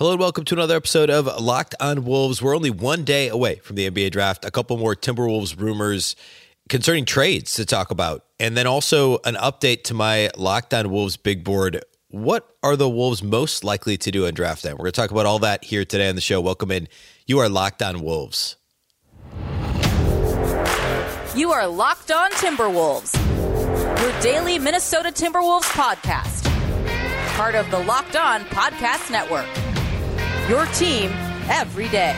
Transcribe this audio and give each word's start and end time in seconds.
Hello 0.00 0.12
and 0.12 0.20
welcome 0.20 0.46
to 0.46 0.54
another 0.54 0.76
episode 0.76 1.10
of 1.10 1.26
Locked 1.26 1.74
on 1.78 2.06
Wolves. 2.06 2.40
We're 2.40 2.56
only 2.56 2.70
one 2.70 3.04
day 3.04 3.28
away 3.28 3.56
from 3.56 3.76
the 3.76 3.90
NBA 3.90 4.12
draft. 4.12 4.46
A 4.46 4.50
couple 4.50 4.78
more 4.78 4.96
Timberwolves 4.96 5.60
rumors 5.60 6.16
concerning 6.70 7.04
trades 7.04 7.52
to 7.56 7.66
talk 7.66 7.90
about, 7.90 8.24
and 8.40 8.56
then 8.56 8.66
also 8.66 9.18
an 9.26 9.34
update 9.34 9.84
to 9.84 9.94
my 9.94 10.30
Locked 10.38 10.72
on 10.72 10.90
Wolves 10.90 11.18
big 11.18 11.44
board. 11.44 11.84
What 12.08 12.48
are 12.62 12.76
the 12.76 12.88
Wolves 12.88 13.22
most 13.22 13.62
likely 13.62 13.98
to 13.98 14.10
do 14.10 14.24
in 14.24 14.34
draft 14.34 14.62
time? 14.62 14.72
We're 14.72 14.84
going 14.84 14.92
to 14.92 15.00
talk 15.02 15.10
about 15.10 15.26
all 15.26 15.40
that 15.40 15.64
here 15.64 15.84
today 15.84 16.08
on 16.08 16.14
the 16.14 16.22
show. 16.22 16.40
Welcome 16.40 16.70
in. 16.70 16.88
You 17.26 17.40
are 17.40 17.50
Locked 17.50 17.82
on 17.82 18.00
Wolves. 18.00 18.56
You 21.36 21.52
are 21.52 21.66
Locked 21.66 22.10
on 22.10 22.30
Timberwolves, 22.30 23.12
your 24.00 24.20
daily 24.22 24.58
Minnesota 24.58 25.10
Timberwolves 25.10 25.64
podcast, 25.64 26.46
part 27.36 27.54
of 27.54 27.70
the 27.70 27.80
Locked 27.80 28.16
on 28.16 28.44
Podcast 28.46 29.10
Network 29.10 29.46
your 30.50 30.66
team 30.66 31.12
every 31.48 31.88
day. 31.90 32.12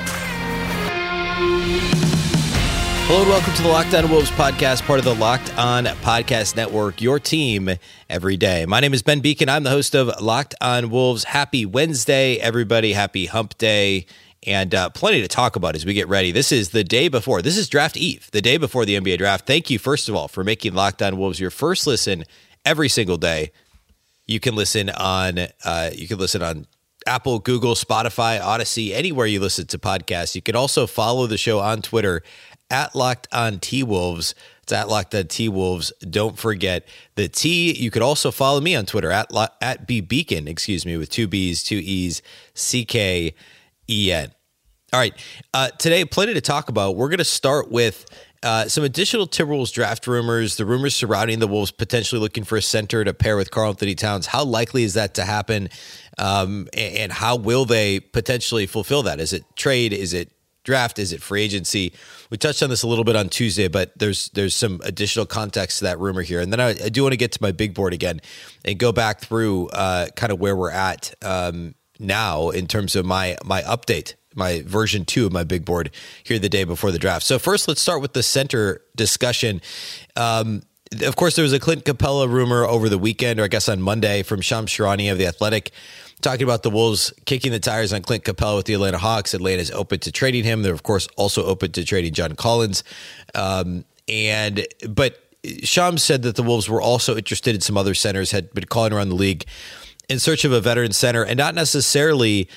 Hello 3.05 3.21
and 3.21 3.29
welcome 3.29 3.53
to 3.53 3.63
the 3.63 3.69
Locked 3.69 3.93
On 3.93 4.11
Wolves 4.11 4.31
podcast, 4.31 4.87
part 4.87 4.99
of 4.99 5.05
the 5.05 5.15
Locked 5.15 5.55
On 5.59 5.85
Podcast 5.85 6.57
Network, 6.57 7.03
your 7.03 7.21
team 7.21 7.69
every 8.09 8.39
day. 8.39 8.65
My 8.65 8.81
name 8.81 8.95
is 8.95 9.03
Ben 9.03 9.21
Beecken. 9.21 9.51
I'm 9.51 9.65
the 9.65 9.71
host 9.71 9.95
of 9.95 10.19
Locked 10.23 10.55
On 10.63 10.89
Wolves. 10.89 11.25
Happy 11.25 11.67
Wednesday, 11.67 12.37
everybody. 12.37 12.95
Happy 12.95 13.27
hump 13.27 13.59
day. 13.59 14.07
And 14.47 14.75
uh, 14.75 14.89
plenty 14.89 15.21
to 15.21 15.29
talk 15.29 15.55
about 15.57 15.75
as 15.75 15.85
we 15.85 15.93
get 15.93 16.09
ready. 16.09 16.33
This 16.33 16.53
is 16.53 16.71
the 16.71 16.85
day 16.85 17.09
before. 17.09 17.43
This 17.43 17.59
is 17.59 17.69
draft 17.69 17.99
eve, 17.99 18.31
the 18.33 18.41
day 18.41 18.57
before 18.57 18.87
the 18.87 18.99
NBA 18.99 19.19
draft. 19.19 19.47
Thank 19.47 19.69
you, 19.69 19.79
first 19.79 20.09
of 20.09 20.15
all, 20.15 20.27
for 20.27 20.43
making 20.43 20.73
Locked 20.73 21.03
On 21.03 21.19
Wolves 21.19 21.39
your 21.39 21.51
first 21.51 21.87
listen 21.87 22.25
every 22.65 22.89
single 22.89 23.19
day. 23.19 23.53
You 24.27 24.41
can 24.41 24.57
listen 24.57 24.89
on 24.89 25.39
uh, 25.67 25.91
you 25.93 26.09
can 26.09 26.17
listen 26.17 26.43
on 26.43 26.67
Apple, 27.07 27.39
Google, 27.39 27.75
Spotify, 27.75 28.41
Audacy, 28.41 28.93
anywhere 28.93 29.27
you 29.27 29.41
listen 29.41 29.67
to 29.69 29.79
podcasts. 29.79 30.35
You 30.35 30.43
can 30.43 30.57
also 30.57 30.87
follow 30.87 31.27
the 31.27 31.39
show 31.39 31.59
on 31.61 31.83
Twitter 31.83 32.23
at 32.71 32.95
Locked 32.95 33.29
On 33.33 33.59
T 33.59 33.83
Wolves. 33.83 34.35
It's 34.63 34.73
at 34.73 34.89
Locked 34.89 35.15
On 35.15 35.27
T 35.27 35.49
Wolves. 35.49 35.93
Don't 36.09 36.39
forget 36.39 36.87
the 37.17 37.29
T. 37.29 37.73
You 37.73 37.91
could 37.91 38.03
also 38.03 38.31
follow 38.31 38.61
me 38.61 38.75
on 38.75 38.87
Twitter 38.87 39.11
at 39.11 39.31
at 39.61 39.87
B 39.87 40.01
Beecken. 40.01 40.49
excuse 40.49 40.87
me, 40.87 40.97
with 40.97 41.11
two 41.11 41.27
B's, 41.27 41.63
two 41.63 41.81
E's, 41.83 42.23
C 42.55 42.85
K 42.85 43.35
E 43.89 44.13
N. 44.13 44.33
All 44.93 45.01
right. 45.01 45.15
Uh, 45.55 45.71
today, 45.79 46.05
plenty 46.05 46.35
to 46.35 46.41
talk 46.41 46.69
about. 46.69 46.97
We're 46.97 47.09
going 47.09 47.19
to 47.19 47.25
start 47.25 47.71
with 47.71 48.05
uh, 48.43 48.69
some 48.69 48.85
additional 48.85 49.27
Timberwolves 49.27 49.73
draft 49.73 50.07
rumors, 50.07 50.57
the 50.57 50.67
rumors 50.67 50.95
surrounding 50.95 51.39
the 51.39 51.47
Wolves 51.47 51.71
potentially 51.71 52.21
looking 52.21 52.45
for 52.45 52.57
a 52.57 52.63
center 52.63 53.05
to 53.05 53.15
pair 53.15 53.37
with 53.37 53.51
Karl-Anthony 53.51 53.95
Towns. 53.95 54.27
How 54.27 54.45
likely 54.45 54.85
is 54.85 54.95
that 54.95 55.15
to 55.15 55.25
happen? 55.25 55.69
Um, 56.19 56.69
and, 56.73 56.97
and 56.97 57.13
how 57.13 57.37
will 57.37 57.65
they 57.65 58.01
potentially 58.01 58.67
fulfill 58.67 59.03
that? 59.05 59.21
Is 59.21 59.33
it 59.33 59.45
trade? 59.57 59.93
Is 59.93 60.13
it 60.13 60.31
draft? 60.65 60.99
Is 60.99 61.13
it 61.13 61.23
free 61.23 61.43
agency? 61.43 61.93
We 62.31 62.37
touched 62.37 62.63
on 62.63 62.71
this 62.71 62.83
a 62.83 62.89
little 62.89 63.05
bit 63.05 63.17
on 63.17 63.29
Tuesday, 63.29 63.69
but 63.69 63.93
there's 63.99 64.29
there's 64.31 64.55
some 64.55 64.81
additional 64.85 65.27
context 65.27 65.79
to 65.79 65.85
that 65.85 65.99
rumor 65.99 66.23
here. 66.23 66.41
And 66.41 66.53
then 66.53 66.61
I, 66.61 66.71
I 66.71 66.89
do 66.89 67.03
want 67.03 67.13
to 67.13 67.19
get 67.19 67.33
to 67.33 67.39
my 67.43 67.53
big 67.53 67.75
board 67.75 67.93
again 67.93 68.21
and 68.65 68.79
go 68.79 68.93
back 68.93 69.21
through 69.21 69.69
uh, 69.69 70.09
kind 70.17 70.33
of 70.33 70.41
where 70.41 70.57
we're 70.57 70.71
at 70.71 71.15
um, 71.23 71.75
now 71.99 72.51
in 72.51 72.67
terms 72.67 72.97
of 72.97 73.05
my 73.05 73.37
my 73.45 73.63
update 73.63 74.15
my 74.35 74.63
version 74.63 75.05
two 75.05 75.27
of 75.27 75.33
my 75.33 75.45
big 75.45 75.65
board 75.65 75.91
here 76.25 76.39
the 76.39 76.49
day 76.49 76.65
before 76.65 76.91
the 76.91 76.99
draft. 76.99 77.25
So 77.25 77.39
first, 77.39 77.69
let's 77.69 77.81
start 77.81 78.01
with 78.01 78.13
the 78.13 78.23
center 78.23 78.83
discussion. 78.97 79.61
Um, 80.17 80.63
of 81.01 81.17
course, 81.17 81.37
there 81.37 81.43
was 81.43 81.53
a 81.53 81.59
Clint 81.59 81.85
Capela 81.85 82.29
rumor 82.29 82.65
over 82.65 82.89
the 82.89 82.99
weekend, 82.99 83.41
or 83.41 83.45
I 83.45 83.49
guess 83.49 83.69
on 83.69 83.81
Monday, 83.81 84.23
from 84.23 84.41
Shams 84.41 84.71
Charania 84.71 85.13
of 85.13 85.19
the 85.19 85.27
Athletic, 85.27 85.71
talking 86.21 86.43
about 86.43 86.63
the 86.63 86.71
Wolves 86.71 87.13
kicking 87.25 87.51
the 87.51 87.59
tires 87.59 87.93
on 87.93 88.03
Clint 88.03 88.25
Capela 88.25 88.57
with 88.57 88.67
the 88.67 88.75
Atlanta 88.75 88.99
Hawks. 88.99 89.33
Atlanta 89.33 89.63
is 89.63 89.71
open 89.71 90.01
to 90.01 90.13
trading 90.13 90.45
him. 90.45 90.63
They're 90.63 90.75
of 90.75 90.83
course 90.83 91.09
also 91.17 91.45
open 91.45 91.73
to 91.73 91.85
trading 91.85 92.13
John 92.13 92.35
Collins. 92.35 92.85
Um, 93.35 93.85
and 94.09 94.67
but 94.89 95.19
Shams 95.63 96.03
said 96.03 96.23
that 96.23 96.37
the 96.37 96.43
Wolves 96.43 96.69
were 96.69 96.81
also 96.81 97.17
interested 97.17 97.55
in 97.55 97.61
some 97.61 97.77
other 97.77 97.95
centers, 97.95 98.31
had 98.31 98.53
been 98.53 98.65
calling 98.65 98.93
around 98.93 99.09
the 99.09 99.17
league 99.17 99.45
in 100.09 100.19
search 100.19 100.45
of 100.45 100.53
a 100.53 100.61
veteran 100.61 100.93
center, 100.93 101.25
and 101.25 101.39
not 101.39 101.55
necessarily 101.55 102.49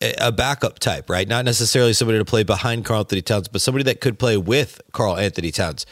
a 0.00 0.30
backup 0.30 0.78
type, 0.78 1.10
right? 1.10 1.26
Not 1.26 1.44
necessarily 1.44 1.92
somebody 1.92 2.18
to 2.18 2.24
play 2.24 2.44
behind 2.44 2.84
Karl-Anthony 2.84 3.22
Towns, 3.22 3.48
but 3.48 3.60
somebody 3.60 3.84
that 3.84 4.00
could 4.00 4.18
play 4.18 4.36
with 4.36 4.80
Karl-Anthony 4.92 5.50
Towns. 5.50 5.86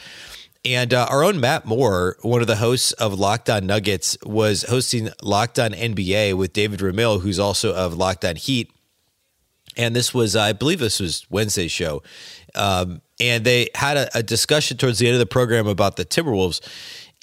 And 0.63 0.93
uh, 0.93 1.07
our 1.09 1.23
own 1.23 1.39
Matt 1.39 1.65
Moore, 1.65 2.17
one 2.21 2.41
of 2.41 2.47
the 2.47 2.57
hosts 2.57 2.91
of 2.93 3.17
Locked 3.17 3.49
On 3.49 3.65
Nuggets, 3.65 4.17
was 4.23 4.63
hosting 4.63 5.09
Locked 5.21 5.59
On 5.59 5.71
NBA 5.71 6.35
with 6.35 6.53
David 6.53 6.79
Ramil, 6.79 7.21
who's 7.21 7.39
also 7.39 7.73
of 7.73 7.95
Locked 7.95 8.25
On 8.25 8.35
Heat. 8.35 8.71
And 9.75 9.95
this 9.95 10.13
was, 10.13 10.35
I 10.35 10.53
believe, 10.53 10.79
this 10.79 10.99
was 10.99 11.25
Wednesday's 11.29 11.71
show. 11.71 12.01
Um, 12.55 13.01
and 13.19 13.45
they 13.45 13.69
had 13.75 13.97
a, 13.97 14.17
a 14.17 14.23
discussion 14.23 14.77
towards 14.77 14.99
the 14.99 15.07
end 15.07 15.13
of 15.13 15.19
the 15.19 15.25
program 15.25 15.67
about 15.67 15.95
the 15.95 16.05
Timberwolves. 16.05 16.61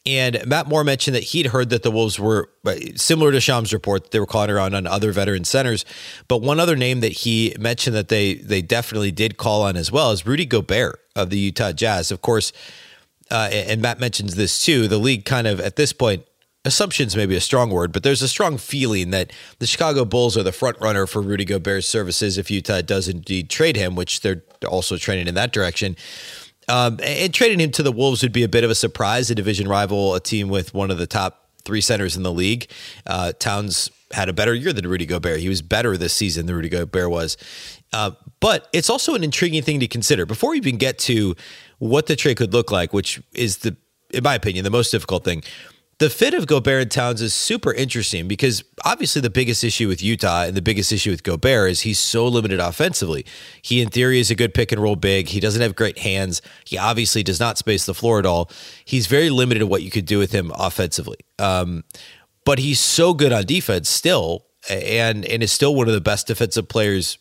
And 0.06 0.46
Matt 0.46 0.68
Moore 0.68 0.84
mentioned 0.84 1.16
that 1.16 1.24
he'd 1.24 1.46
heard 1.46 1.70
that 1.70 1.82
the 1.82 1.90
Wolves 1.90 2.18
were 2.18 2.50
similar 2.94 3.32
to 3.32 3.40
Shams' 3.40 3.72
report. 3.72 4.10
They 4.10 4.20
were 4.20 4.26
calling 4.26 4.50
around 4.50 4.74
on 4.74 4.86
other 4.86 5.12
veteran 5.12 5.44
centers, 5.44 5.86
but 6.28 6.42
one 6.42 6.60
other 6.60 6.76
name 6.76 7.00
that 7.00 7.12
he 7.12 7.56
mentioned 7.58 7.96
that 7.96 8.08
they 8.08 8.34
they 8.34 8.60
definitely 8.60 9.12
did 9.12 9.38
call 9.38 9.62
on 9.62 9.76
as 9.78 9.90
well 9.90 10.10
is 10.10 10.26
Rudy 10.26 10.44
Gobert 10.44 11.00
of 11.16 11.30
the 11.30 11.38
Utah 11.38 11.72
Jazz. 11.72 12.10
Of 12.10 12.20
course, 12.20 12.52
uh, 13.30 13.48
and 13.50 13.80
Matt 13.80 13.98
mentions 13.98 14.34
this 14.34 14.62
too. 14.62 14.88
The 14.88 14.98
league 14.98 15.24
kind 15.24 15.46
of 15.46 15.58
at 15.58 15.76
this 15.76 15.94
point 15.94 16.26
assumptions 16.66 17.14
maybe 17.16 17.36
a 17.36 17.40
strong 17.40 17.70
word, 17.70 17.92
but 17.92 18.02
there's 18.02 18.22
a 18.22 18.28
strong 18.28 18.56
feeling 18.56 19.10
that 19.10 19.32
the 19.58 19.66
Chicago 19.66 20.04
Bulls 20.04 20.36
are 20.36 20.42
the 20.42 20.52
front 20.52 20.80
runner 20.80 21.06
for 21.06 21.20
Rudy 21.20 21.44
Gobert's 21.44 21.86
services 21.86 22.38
if 22.38 22.50
Utah 22.50 22.80
does 22.80 23.08
indeed 23.08 23.50
trade 23.50 23.76
him, 23.76 23.94
which 23.94 24.20
they're 24.20 24.42
also 24.66 24.96
trending 24.96 25.28
in 25.28 25.34
that 25.34 25.52
direction. 25.52 25.96
Um, 26.68 26.98
and 27.02 27.32
trading 27.32 27.60
him 27.60 27.70
to 27.72 27.82
the 27.82 27.92
Wolves 27.92 28.22
would 28.22 28.32
be 28.32 28.42
a 28.42 28.48
bit 28.48 28.64
of 28.64 28.70
a 28.70 28.74
surprise. 28.74 29.30
A 29.30 29.34
division 29.34 29.68
rival, 29.68 30.14
a 30.14 30.20
team 30.20 30.48
with 30.48 30.74
one 30.74 30.90
of 30.90 30.98
the 30.98 31.06
top 31.06 31.50
three 31.64 31.80
centers 31.80 32.16
in 32.16 32.22
the 32.22 32.32
league. 32.32 32.70
Uh, 33.06 33.32
Towns 33.32 33.90
had 34.12 34.28
a 34.28 34.32
better 34.32 34.54
year 34.54 34.72
than 34.72 34.86
Rudy 34.86 35.06
Gobert. 35.06 35.40
He 35.40 35.48
was 35.48 35.62
better 35.62 35.96
this 35.96 36.12
season 36.12 36.46
than 36.46 36.54
Rudy 36.54 36.68
Gobert 36.68 37.10
was. 37.10 37.36
Uh, 37.92 38.12
but 38.40 38.68
it's 38.72 38.90
also 38.90 39.14
an 39.14 39.24
intriguing 39.24 39.62
thing 39.62 39.80
to 39.80 39.88
consider 39.88 40.26
before 40.26 40.50
we 40.50 40.58
even 40.58 40.76
get 40.76 40.98
to 41.00 41.34
what 41.78 42.06
the 42.06 42.16
trade 42.16 42.36
could 42.36 42.52
look 42.52 42.70
like, 42.70 42.92
which 42.92 43.20
is 43.32 43.58
the, 43.58 43.76
in 44.10 44.22
my 44.22 44.34
opinion, 44.34 44.64
the 44.64 44.70
most 44.70 44.90
difficult 44.90 45.24
thing 45.24 45.42
the 46.04 46.10
fit 46.10 46.34
of 46.34 46.46
Gobert 46.46 46.82
and 46.82 46.90
Towns 46.90 47.22
is 47.22 47.32
super 47.32 47.72
interesting 47.72 48.28
because 48.28 48.62
obviously 48.84 49.22
the 49.22 49.30
biggest 49.30 49.64
issue 49.64 49.88
with 49.88 50.02
Utah 50.02 50.42
and 50.42 50.54
the 50.54 50.60
biggest 50.60 50.92
issue 50.92 51.10
with 51.10 51.22
Gobert 51.22 51.70
is 51.70 51.80
he's 51.80 51.98
so 51.98 52.28
limited 52.28 52.60
offensively. 52.60 53.24
He, 53.62 53.80
in 53.80 53.88
theory, 53.88 54.20
is 54.20 54.30
a 54.30 54.34
good 54.34 54.52
pick 54.52 54.70
and 54.70 54.82
roll 54.82 54.96
big. 54.96 55.28
He 55.28 55.40
doesn't 55.40 55.62
have 55.62 55.74
great 55.74 55.96
hands. 55.96 56.42
He 56.66 56.76
obviously 56.76 57.22
does 57.22 57.40
not 57.40 57.56
space 57.56 57.86
the 57.86 57.94
floor 57.94 58.18
at 58.18 58.26
all. 58.26 58.50
He's 58.84 59.06
very 59.06 59.30
limited 59.30 59.60
to 59.60 59.66
what 59.66 59.80
you 59.80 59.90
could 59.90 60.04
do 60.04 60.18
with 60.18 60.30
him 60.30 60.52
offensively. 60.54 61.16
Um, 61.38 61.84
but 62.44 62.58
he's 62.58 62.80
so 62.80 63.14
good 63.14 63.32
on 63.32 63.46
defense 63.46 63.88
still, 63.88 64.44
and 64.68 65.24
and 65.24 65.42
is 65.42 65.52
still 65.52 65.74
one 65.74 65.88
of 65.88 65.94
the 65.94 66.02
best 66.02 66.26
defensive 66.26 66.68
players, 66.68 67.16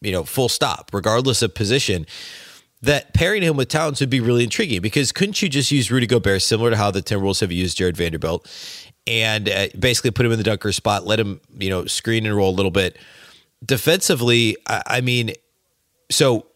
you 0.00 0.10
know, 0.10 0.24
full 0.24 0.48
stop, 0.48 0.88
regardless 0.94 1.42
of 1.42 1.54
position 1.54 2.06
that 2.82 3.14
pairing 3.14 3.42
him 3.42 3.56
with 3.56 3.68
Towns 3.68 4.00
would 4.00 4.10
be 4.10 4.20
really 4.20 4.44
intriguing 4.44 4.80
because 4.80 5.12
couldn't 5.12 5.40
you 5.40 5.48
just 5.48 5.70
use 5.70 5.90
Rudy 5.90 6.06
Gobert 6.06 6.42
similar 6.42 6.70
to 6.70 6.76
how 6.76 6.90
the 6.90 7.00
Timberwolves 7.00 7.40
have 7.40 7.52
used 7.52 7.76
Jared 7.76 7.96
Vanderbilt 7.96 8.48
and 9.06 9.48
uh, 9.48 9.68
basically 9.78 10.10
put 10.10 10.26
him 10.26 10.32
in 10.32 10.38
the 10.38 10.44
dunker 10.44 10.72
spot, 10.72 11.06
let 11.06 11.18
him, 11.18 11.40
you 11.56 11.70
know, 11.70 11.86
screen 11.86 12.26
and 12.26 12.36
roll 12.36 12.50
a 12.50 12.56
little 12.56 12.70
bit. 12.70 12.98
Defensively, 13.64 14.56
I, 14.66 14.82
I 14.86 15.00
mean, 15.00 15.32
so 16.10 16.46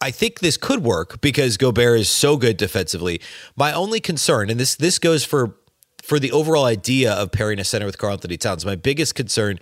I 0.00 0.10
think 0.10 0.40
this 0.40 0.56
could 0.56 0.84
work 0.84 1.20
because 1.20 1.56
Gobert 1.56 2.00
is 2.00 2.08
so 2.08 2.36
good 2.36 2.56
defensively. 2.56 3.20
My 3.56 3.72
only 3.72 4.00
concern, 4.00 4.50
and 4.50 4.60
this 4.60 4.74
this 4.74 4.98
goes 4.98 5.24
for 5.24 5.56
for 6.02 6.18
the 6.18 6.30
overall 6.32 6.66
idea 6.66 7.12
of 7.12 7.32
pairing 7.32 7.58
a 7.58 7.64
center 7.64 7.86
with 7.86 7.98
Karl-Anthony 7.98 8.36
Towns, 8.36 8.64
my 8.64 8.76
biggest 8.76 9.14
concern 9.14 9.58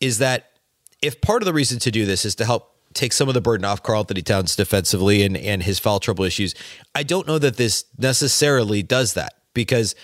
is 0.00 0.18
that 0.18 0.50
if 1.00 1.20
part 1.20 1.42
of 1.42 1.46
the 1.46 1.52
reason 1.52 1.78
to 1.80 1.90
do 1.90 2.06
this 2.06 2.24
is 2.24 2.34
to 2.36 2.44
help 2.44 2.75
take 2.96 3.12
some 3.12 3.28
of 3.28 3.34
the 3.34 3.40
burden 3.40 3.64
off 3.64 3.82
Karl-Anthony 3.82 4.22
Towns 4.22 4.56
defensively 4.56 5.22
and, 5.22 5.36
and 5.36 5.62
his 5.62 5.78
foul 5.78 6.00
trouble 6.00 6.24
issues. 6.24 6.54
I 6.94 7.02
don't 7.02 7.26
know 7.26 7.38
that 7.38 7.56
this 7.56 7.84
necessarily 7.98 8.82
does 8.82 9.14
that 9.14 9.34
because 9.54 9.94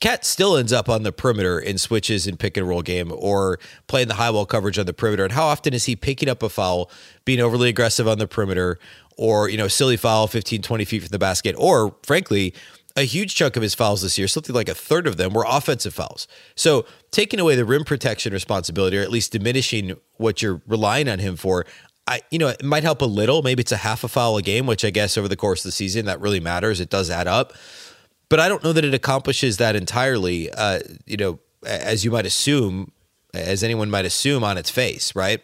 KAT 0.00 0.24
still 0.24 0.56
ends 0.56 0.72
up 0.72 0.88
on 0.88 1.02
the 1.02 1.12
perimeter 1.12 1.58
in 1.58 1.78
switches 1.78 2.26
in 2.26 2.36
pick 2.36 2.56
and 2.56 2.68
roll 2.68 2.82
game 2.82 3.12
or 3.14 3.58
playing 3.86 4.08
the 4.08 4.14
high 4.14 4.30
wall 4.30 4.44
coverage 4.44 4.78
on 4.78 4.86
the 4.86 4.92
perimeter. 4.92 5.24
And 5.24 5.32
how 5.32 5.46
often 5.46 5.72
is 5.72 5.84
he 5.84 5.96
picking 5.96 6.28
up 6.28 6.42
a 6.42 6.48
foul, 6.48 6.90
being 7.24 7.40
overly 7.40 7.68
aggressive 7.68 8.06
on 8.06 8.18
the 8.18 8.26
perimeter, 8.26 8.78
or, 9.16 9.48
you 9.48 9.56
know, 9.56 9.68
silly 9.68 9.96
foul 9.96 10.26
15, 10.26 10.60
20 10.60 10.84
feet 10.84 11.02
from 11.02 11.08
the 11.08 11.18
basket, 11.18 11.54
or 11.56 11.94
frankly, 12.02 12.52
a 12.96 13.02
huge 13.02 13.34
chunk 13.34 13.56
of 13.56 13.62
his 13.62 13.74
fouls 13.74 14.02
this 14.02 14.18
year, 14.18 14.28
something 14.28 14.54
like 14.54 14.68
a 14.68 14.74
third 14.74 15.06
of 15.06 15.16
them 15.16 15.32
were 15.32 15.44
offensive 15.48 15.94
fouls. 15.94 16.28
So 16.54 16.86
taking 17.10 17.40
away 17.40 17.56
the 17.56 17.64
rim 17.64 17.84
protection 17.84 18.32
responsibility, 18.32 18.98
or 18.98 19.02
at 19.02 19.10
least 19.10 19.32
diminishing 19.32 19.96
what 20.16 20.42
you're 20.42 20.62
relying 20.66 21.08
on 21.08 21.18
him 21.18 21.34
for, 21.36 21.66
I, 22.06 22.20
you 22.30 22.38
know, 22.38 22.48
it 22.48 22.62
might 22.62 22.82
help 22.82 23.00
a 23.00 23.06
little. 23.06 23.42
Maybe 23.42 23.62
it's 23.62 23.72
a 23.72 23.78
half 23.78 24.04
a 24.04 24.08
foul 24.08 24.36
a 24.36 24.42
game, 24.42 24.66
which 24.66 24.84
I 24.84 24.90
guess 24.90 25.16
over 25.16 25.28
the 25.28 25.36
course 25.36 25.60
of 25.60 25.68
the 25.68 25.72
season 25.72 26.06
that 26.06 26.20
really 26.20 26.40
matters. 26.40 26.80
It 26.80 26.90
does 26.90 27.10
add 27.10 27.26
up, 27.26 27.54
but 28.28 28.40
I 28.40 28.48
don't 28.48 28.62
know 28.62 28.72
that 28.72 28.84
it 28.84 28.94
accomplishes 28.94 29.56
that 29.56 29.74
entirely. 29.74 30.50
Uh, 30.50 30.80
you 31.06 31.16
know, 31.16 31.38
as 31.64 32.04
you 32.04 32.10
might 32.10 32.26
assume, 32.26 32.92
as 33.32 33.62
anyone 33.62 33.90
might 33.90 34.04
assume 34.04 34.44
on 34.44 34.58
its 34.58 34.70
face, 34.70 35.16
right? 35.16 35.40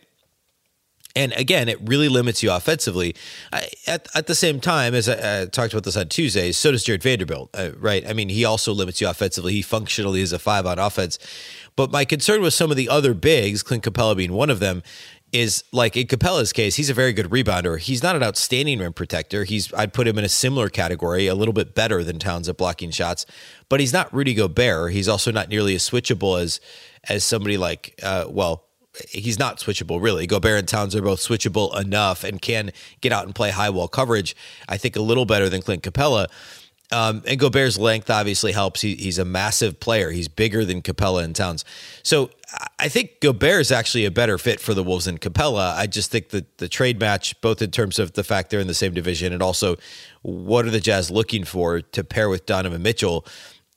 And 1.16 1.32
again, 1.32 1.68
it 1.68 1.78
really 1.82 2.08
limits 2.08 2.42
you 2.42 2.52
offensively. 2.52 3.16
I, 3.52 3.68
at, 3.86 4.06
at 4.14 4.26
the 4.28 4.34
same 4.34 4.60
time, 4.60 4.94
as 4.94 5.08
I, 5.08 5.42
I, 5.42 5.46
talked 5.46 5.72
about 5.72 5.82
this 5.82 5.96
on 5.96 6.08
Tuesday, 6.08 6.52
so 6.52 6.70
does 6.70 6.84
Jared 6.84 7.02
Vanderbilt, 7.02 7.50
uh, 7.54 7.70
right? 7.78 8.08
I 8.08 8.12
mean, 8.12 8.28
he 8.28 8.44
also 8.44 8.72
limits 8.72 9.00
you 9.00 9.08
offensively. 9.08 9.54
He 9.54 9.62
functionally 9.62 10.20
is 10.20 10.32
a 10.32 10.38
five 10.38 10.66
on 10.66 10.78
offense. 10.78 11.18
But 11.74 11.90
my 11.90 12.04
concern 12.04 12.42
with 12.42 12.54
some 12.54 12.70
of 12.70 12.76
the 12.76 12.88
other 12.88 13.12
bigs, 13.14 13.62
Clint 13.62 13.82
Capela 13.82 14.16
being 14.16 14.32
one 14.32 14.50
of 14.50 14.60
them, 14.60 14.82
is 15.32 15.64
like 15.72 15.96
in 15.96 16.06
Capela's 16.06 16.52
case, 16.52 16.76
he's 16.76 16.90
a 16.90 16.94
very 16.94 17.12
good 17.12 17.26
rebounder. 17.26 17.78
He's 17.78 18.02
not 18.02 18.16
an 18.16 18.22
outstanding 18.22 18.78
rim 18.78 18.92
protector. 18.92 19.44
He's 19.44 19.72
I'd 19.74 19.92
put 19.92 20.08
him 20.08 20.18
in 20.18 20.24
a 20.24 20.28
similar 20.28 20.68
category, 20.68 21.26
a 21.26 21.34
little 21.34 21.54
bit 21.54 21.74
better 21.74 22.02
than 22.02 22.18
Towns 22.18 22.48
at 22.48 22.56
blocking 22.56 22.90
shots, 22.90 23.26
but 23.68 23.80
he's 23.80 23.92
not 23.92 24.12
Rudy 24.12 24.34
Gobert. 24.34 24.92
He's 24.92 25.08
also 25.08 25.30
not 25.30 25.48
nearly 25.48 25.74
as 25.74 25.88
switchable 25.88 26.40
as 26.40 26.60
as 27.08 27.24
somebody 27.24 27.56
like 27.56 27.98
uh, 28.02 28.26
well, 28.28 28.64
he's 29.08 29.38
not 29.38 29.58
switchable 29.58 30.02
really. 30.02 30.26
Gobert 30.26 30.58
and 30.58 30.68
Towns 30.68 30.96
are 30.96 31.02
both 31.02 31.20
switchable 31.20 31.78
enough 31.80 32.24
and 32.24 32.42
can 32.42 32.72
get 33.00 33.12
out 33.12 33.24
and 33.24 33.34
play 33.34 33.50
high 33.50 33.70
wall 33.70 33.88
coverage. 33.88 34.34
I 34.68 34.76
think 34.76 34.96
a 34.96 35.02
little 35.02 35.26
better 35.26 35.48
than 35.48 35.62
Clint 35.62 35.82
Capela. 35.82 36.26
Um, 36.92 37.22
and 37.26 37.38
Gobert's 37.38 37.78
length 37.78 38.10
obviously 38.10 38.52
helps. 38.52 38.80
He, 38.80 38.96
he's 38.96 39.18
a 39.18 39.24
massive 39.24 39.78
player. 39.78 40.10
He's 40.10 40.28
bigger 40.28 40.64
than 40.64 40.82
Capela 40.82 41.22
and 41.22 41.36
Towns. 41.36 41.64
So 42.02 42.30
I 42.78 42.88
think 42.88 43.20
Gobert 43.20 43.60
is 43.60 43.70
actually 43.70 44.06
a 44.06 44.10
better 44.10 44.38
fit 44.38 44.60
for 44.60 44.74
the 44.74 44.82
Wolves 44.82 45.04
than 45.04 45.18
Capela. 45.18 45.74
I 45.76 45.86
just 45.86 46.10
think 46.10 46.30
that 46.30 46.58
the 46.58 46.68
trade 46.68 46.98
match, 46.98 47.40
both 47.40 47.62
in 47.62 47.70
terms 47.70 47.98
of 47.98 48.14
the 48.14 48.24
fact 48.24 48.50
they're 48.50 48.60
in 48.60 48.66
the 48.66 48.74
same 48.74 48.92
division 48.92 49.32
and 49.32 49.42
also 49.42 49.76
what 50.22 50.66
are 50.66 50.70
the 50.70 50.80
Jazz 50.80 51.10
looking 51.10 51.44
for 51.44 51.80
to 51.80 52.02
pair 52.02 52.28
with 52.28 52.44
Donovan 52.44 52.82
Mitchell, 52.82 53.24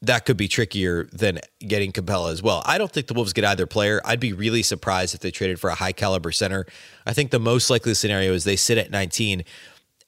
that 0.01 0.25
could 0.25 0.35
be 0.35 0.49
trickier 0.49 1.05
than 1.13 1.39
getting 1.59 1.91
Capela 1.93 2.31
as 2.31 2.43
well. 2.43 2.61
I 2.65 2.77
don't 2.77 2.91
think 2.91 3.07
the 3.07 3.13
Wolves 3.13 3.31
get 3.31 3.45
either 3.45 3.65
player. 3.65 4.01
I'd 4.03 4.19
be 4.19 4.33
really 4.33 4.61
surprised 4.61 5.15
if 5.15 5.21
they 5.21 5.31
traded 5.31 5.59
for 5.59 5.69
a 5.69 5.75
high 5.75 5.93
caliber 5.93 6.31
center. 6.31 6.65
I 7.05 7.13
think 7.13 7.31
the 7.31 7.39
most 7.39 7.69
likely 7.69 7.93
scenario 7.93 8.33
is 8.33 8.43
they 8.43 8.57
sit 8.57 8.77
at 8.77 8.91
19 8.91 9.45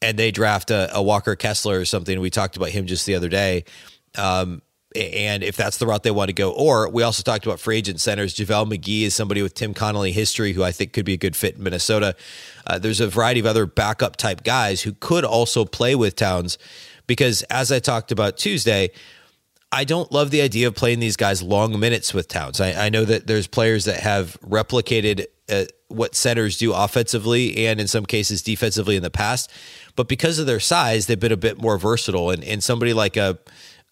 and 0.06 0.20
they 0.20 0.30
draft 0.30 0.70
a, 0.70 0.96
a, 0.96 1.02
Walker 1.02 1.36
Kessler 1.36 1.80
or 1.80 1.86
something. 1.86 2.20
We 2.20 2.30
talked 2.30 2.58
about 2.58 2.70
him 2.70 2.86
just 2.86 3.08
the 3.08 3.16
other 3.16 3.28
day. 3.28 3.66
Um, 4.16 4.62
and 4.96 5.44
if 5.44 5.58
that's 5.58 5.78
the 5.78 5.88
route 5.88 6.04
they 6.04 6.12
want 6.12 6.30
to 6.30 6.34
go, 6.34 6.52
or 6.52 6.88
we 6.90 7.02
also 7.02 7.24
talked 7.24 7.46
about 7.46 7.60
free 7.60 7.78
agent 7.78 8.00
centers. 8.00 8.36
JaVale 8.36 8.72
McGee 8.72 9.02
is 9.02 9.16
somebody 9.16 9.42
with 9.42 9.56
Tim 9.56 9.74
Connolly 9.74 10.12
history 10.12 10.54
who 10.54 10.64
I 10.64 10.72
think 10.72 10.94
could 10.94 11.06
be 11.06 11.14
a 11.14 11.18
good 11.18 11.36
fit 11.36 11.56
in 11.56 11.64
Minnesota. 11.64 12.16
Uh, 12.66 12.78
there's 12.78 13.02
a 13.02 13.08
variety 13.08 13.40
of 13.40 13.46
other 13.46 13.66
backup 13.66 14.16
type 14.16 14.44
guys 14.44 14.84
who 14.84 14.94
could 14.94 15.26
also 15.26 15.66
play 15.66 15.96
with 15.96 16.16
Towns 16.16 16.58
because, 17.08 17.42
as 17.44 17.72
I 17.72 17.80
talked 17.80 18.12
about 18.12 18.38
Tuesday, 18.38 18.92
I 19.72 19.84
don't 19.84 20.12
love 20.12 20.32
the 20.32 20.42
idea 20.42 20.68
of 20.68 20.76
playing 20.76 21.00
these 21.00 21.18
guys 21.18 21.42
long 21.42 21.78
minutes 21.78 22.14
with 22.14 22.30
Towns. 22.30 22.62
I, 22.62 22.86
I 22.86 22.90
know 22.90 23.04
that 23.04 23.28
there's 23.28 23.48
players 23.48 23.86
that 23.86 24.00
have 24.00 24.40
replicated 24.42 25.26
uh, 25.50 25.66
what 25.88 26.16
centers 26.16 26.58
do 26.58 26.74
offensively 26.74 27.68
and 27.68 27.80
in 27.80 27.88
some 27.88 28.06
cases 28.06 28.42
defensively 28.42 28.96
in 28.96 29.04
the 29.04 29.12
past, 29.12 29.52
but 29.96 30.08
because 30.08 30.40
of 30.40 30.46
their 30.46 30.60
size, 30.60 31.08
they've 31.08 31.20
been 31.20 31.32
a 31.32 31.38
bit 31.38 31.62
more 31.62 31.78
versatile. 31.78 32.30
And, 32.30 32.44
and 32.44 32.64
somebody 32.64 32.94
like 32.94 33.18
a, 33.18 33.38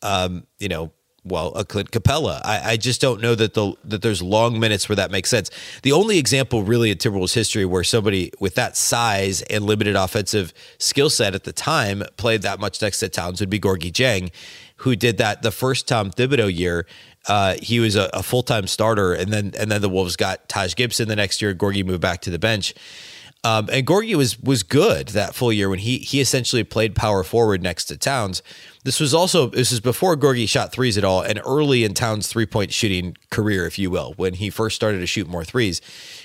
um, 0.02 0.46
you 0.60 0.68
know, 0.68 0.92
well, 1.26 1.54
a 1.56 1.64
Clint 1.64 1.92
Capela. 1.92 2.42
I, 2.44 2.72
I, 2.72 2.78
just 2.78 3.00
don't 3.00 3.22
know 3.22 3.34
that 3.36 3.54
the 3.54 3.74
that 3.86 4.02
there's 4.02 4.22
long 4.22 4.60
minutes 4.60 4.90
where 4.90 4.98
that 4.98 5.10
makes 5.10 5.30
sense. 5.30 5.50
The 5.82 5.94
only 5.94 6.18
example 6.18 6.64
really 6.64 6.92
in 6.92 6.98
Timberwolves 6.98 7.34
history 7.34 7.66
where 7.66 7.84
somebody 7.84 8.32
with 8.40 8.56
that 8.56 8.76
size 8.76 9.42
and 9.44 9.66
limited 9.66 9.96
offensive 9.96 10.54
skill 10.80 11.10
set 11.10 11.34
at 11.34 11.46
the 11.46 11.54
time 11.54 12.04
played 12.18 12.42
that 12.42 12.60
much 12.60 12.82
next 12.82 13.00
to 13.00 13.10
Towns 13.10 13.40
would 13.40 13.50
be 13.50 13.60
Gorgui 13.60 13.92
Dieng, 13.92 14.32
who 14.78 14.96
did 14.96 15.18
that 15.18 15.44
the 15.44 15.52
first 15.52 15.88
Tom 15.88 16.12
Thibodeau 16.12 16.54
year. 16.54 16.86
Uh, 17.26 17.56
he 17.62 17.80
was 17.80 17.96
a, 17.96 18.10
a 18.14 18.22
full 18.22 18.44
time 18.44 18.68
starter, 18.68 19.14
and 19.14 19.32
then 19.32 19.54
and 19.58 19.72
then 19.72 19.82
the 19.82 19.90
Wolves 19.90 20.18
got 20.18 20.50
Taj 20.50 20.76
Gibson 20.76 21.08
the 21.08 21.16
next 21.16 21.42
year. 21.42 21.56
Gorgui 21.56 21.86
moved 21.86 22.02
back 22.02 22.20
to 22.22 22.32
the 22.32 22.40
bench. 22.40 22.74
Um, 23.46 23.68
and 23.72 23.86
Gorgui 23.86 24.16
was 24.16 24.40
was 24.40 24.64
good 24.64 25.10
that 25.10 25.36
full 25.36 25.52
year 25.52 25.70
when 25.70 25.80
he 25.80 25.98
he 25.98 26.22
essentially 26.22 26.64
played 26.64 26.96
power 26.96 27.24
forward 27.24 27.62
next 27.62 27.86
to 27.86 27.98
Towns. 27.98 28.42
This 28.86 29.02
was 29.02 29.14
also 29.14 29.48
this 29.48 29.72
is 29.72 29.82
before 29.82 30.16
Gorgui 30.16 30.48
shot 30.48 30.72
threes 30.72 30.98
at 30.98 31.04
all, 31.04 31.22
and 31.22 31.42
early 31.46 31.84
in 31.84 31.94
Towns' 31.94 32.28
three 32.28 32.46
point 32.46 32.72
shooting 32.72 33.18
career, 33.30 33.66
if 33.66 33.78
you 33.78 33.92
will, 33.92 34.14
when 34.16 34.36
he 34.36 34.50
first 34.50 34.78
started 34.78 35.00
to 35.00 35.08
shoot 35.08 35.28
more 35.28 35.44
threes, 35.44 35.82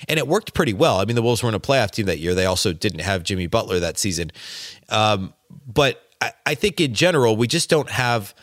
and 0.07 0.17
it 0.17 0.27
worked 0.27 0.53
pretty 0.53 0.73
well. 0.73 0.97
I 0.99 1.05
mean, 1.05 1.17
the 1.17 1.21
Wolves 1.21 1.43
weren't 1.43 1.57
a 1.57 1.59
playoff 1.59 1.91
team 1.91 2.05
that 2.05 2.19
year; 2.19 2.33
they 2.33 2.45
also 2.45 2.71
didn't 2.71 3.01
have 3.01 3.23
Jimmy 3.23 3.47
Butler 3.47 3.79
that 3.79 3.97
season. 3.97 4.31
Um, 4.87 5.33
but 5.67 6.01
I, 6.21 6.31
I, 6.45 6.55
think 6.55 6.79
in 6.79 6.93
general, 6.93 7.35
we 7.35 7.47
just 7.47 7.69
don't 7.69 7.89
have. 7.89 8.33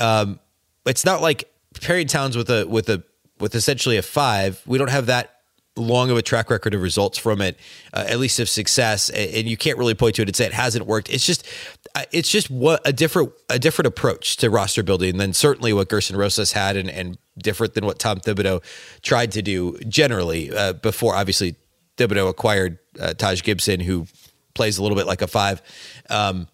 Um, 0.00 0.40
it's 0.84 1.04
not 1.04 1.22
like 1.22 1.48
Perry 1.80 2.04
Towns 2.04 2.36
with 2.36 2.50
a 2.50 2.66
with 2.66 2.88
a 2.88 3.04
with 3.38 3.54
essentially 3.54 3.96
a 3.98 4.02
five. 4.02 4.62
We 4.66 4.78
don't 4.78 4.90
have 4.90 5.06
that 5.06 5.35
long 5.76 6.10
of 6.10 6.16
a 6.16 6.22
track 6.22 6.50
record 6.50 6.74
of 6.74 6.82
results 6.82 7.18
from 7.18 7.40
it, 7.40 7.58
uh, 7.92 8.04
at 8.08 8.18
least 8.18 8.40
of 8.40 8.48
success, 8.48 9.10
and 9.10 9.46
you 9.46 9.56
can't 9.56 9.78
really 9.78 9.94
point 9.94 10.16
to 10.16 10.22
it 10.22 10.28
and 10.28 10.36
say 10.36 10.46
it 10.46 10.52
hasn't 10.52 10.86
worked. 10.86 11.10
It's 11.10 11.26
just, 11.26 11.46
uh, 11.94 12.04
it's 12.12 12.30
just 12.30 12.50
what 12.50 12.80
a 12.84 12.92
different 12.92 13.32
a 13.50 13.58
different 13.58 13.86
approach 13.86 14.36
to 14.38 14.50
roster 14.50 14.82
building 14.82 15.18
than 15.18 15.32
certainly 15.32 15.72
what 15.72 15.88
Gersson 15.88 16.16
Rosas 16.16 16.52
had, 16.52 16.76
and, 16.76 16.90
and 16.90 17.18
different 17.38 17.74
than 17.74 17.84
what 17.84 17.98
Tom 17.98 18.20
Thibodeau 18.20 18.62
tried 19.02 19.32
to 19.32 19.42
do 19.42 19.78
generally 19.88 20.50
uh, 20.50 20.72
before. 20.72 21.14
Obviously, 21.14 21.56
Thibodeau 21.96 22.28
acquired 22.28 22.78
uh, 23.00 23.14
Taj 23.14 23.42
Gibson, 23.42 23.80
who 23.80 24.06
plays 24.54 24.78
a 24.78 24.82
little 24.82 24.96
bit 24.96 25.06
like 25.06 25.22
a 25.22 25.26
five. 25.26 25.62
Um, 26.08 26.48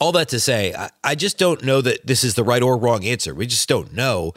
all 0.00 0.12
that 0.12 0.28
to 0.30 0.40
say, 0.40 0.74
I, 0.74 0.90
I 1.02 1.14
just 1.14 1.38
don't 1.38 1.62
know 1.62 1.80
that 1.80 2.06
this 2.06 2.24
is 2.24 2.34
the 2.34 2.44
right 2.44 2.62
or 2.62 2.76
wrong 2.76 3.04
answer. 3.04 3.34
We 3.34 3.46
just 3.46 3.68
don't 3.68 3.92
know 3.92 4.32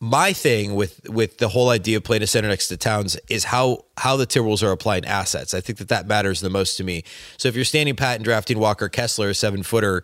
my 0.00 0.32
thing 0.32 0.74
with 0.74 1.08
with 1.10 1.38
the 1.38 1.48
whole 1.48 1.68
idea 1.68 1.98
of 1.98 2.04
playing 2.04 2.22
a 2.22 2.26
center 2.26 2.48
next 2.48 2.68
to 2.68 2.76
Towns 2.76 3.18
is 3.28 3.44
how 3.44 3.84
how 3.98 4.16
the 4.16 4.26
Timberwolves 4.26 4.62
are 4.62 4.72
applying 4.72 5.04
assets. 5.04 5.52
I 5.52 5.60
think 5.60 5.78
that 5.78 5.88
that 5.88 6.06
matters 6.06 6.40
the 6.40 6.50
most 6.50 6.76
to 6.78 6.84
me. 6.84 7.04
So 7.36 7.48
if 7.48 7.54
you're 7.54 7.66
standing 7.66 7.96
pat 7.96 8.16
and 8.16 8.24
drafting 8.24 8.58
Walker 8.58 8.88
Kessler, 8.88 9.28
a 9.28 9.34
seven 9.34 9.62
footer 9.62 10.02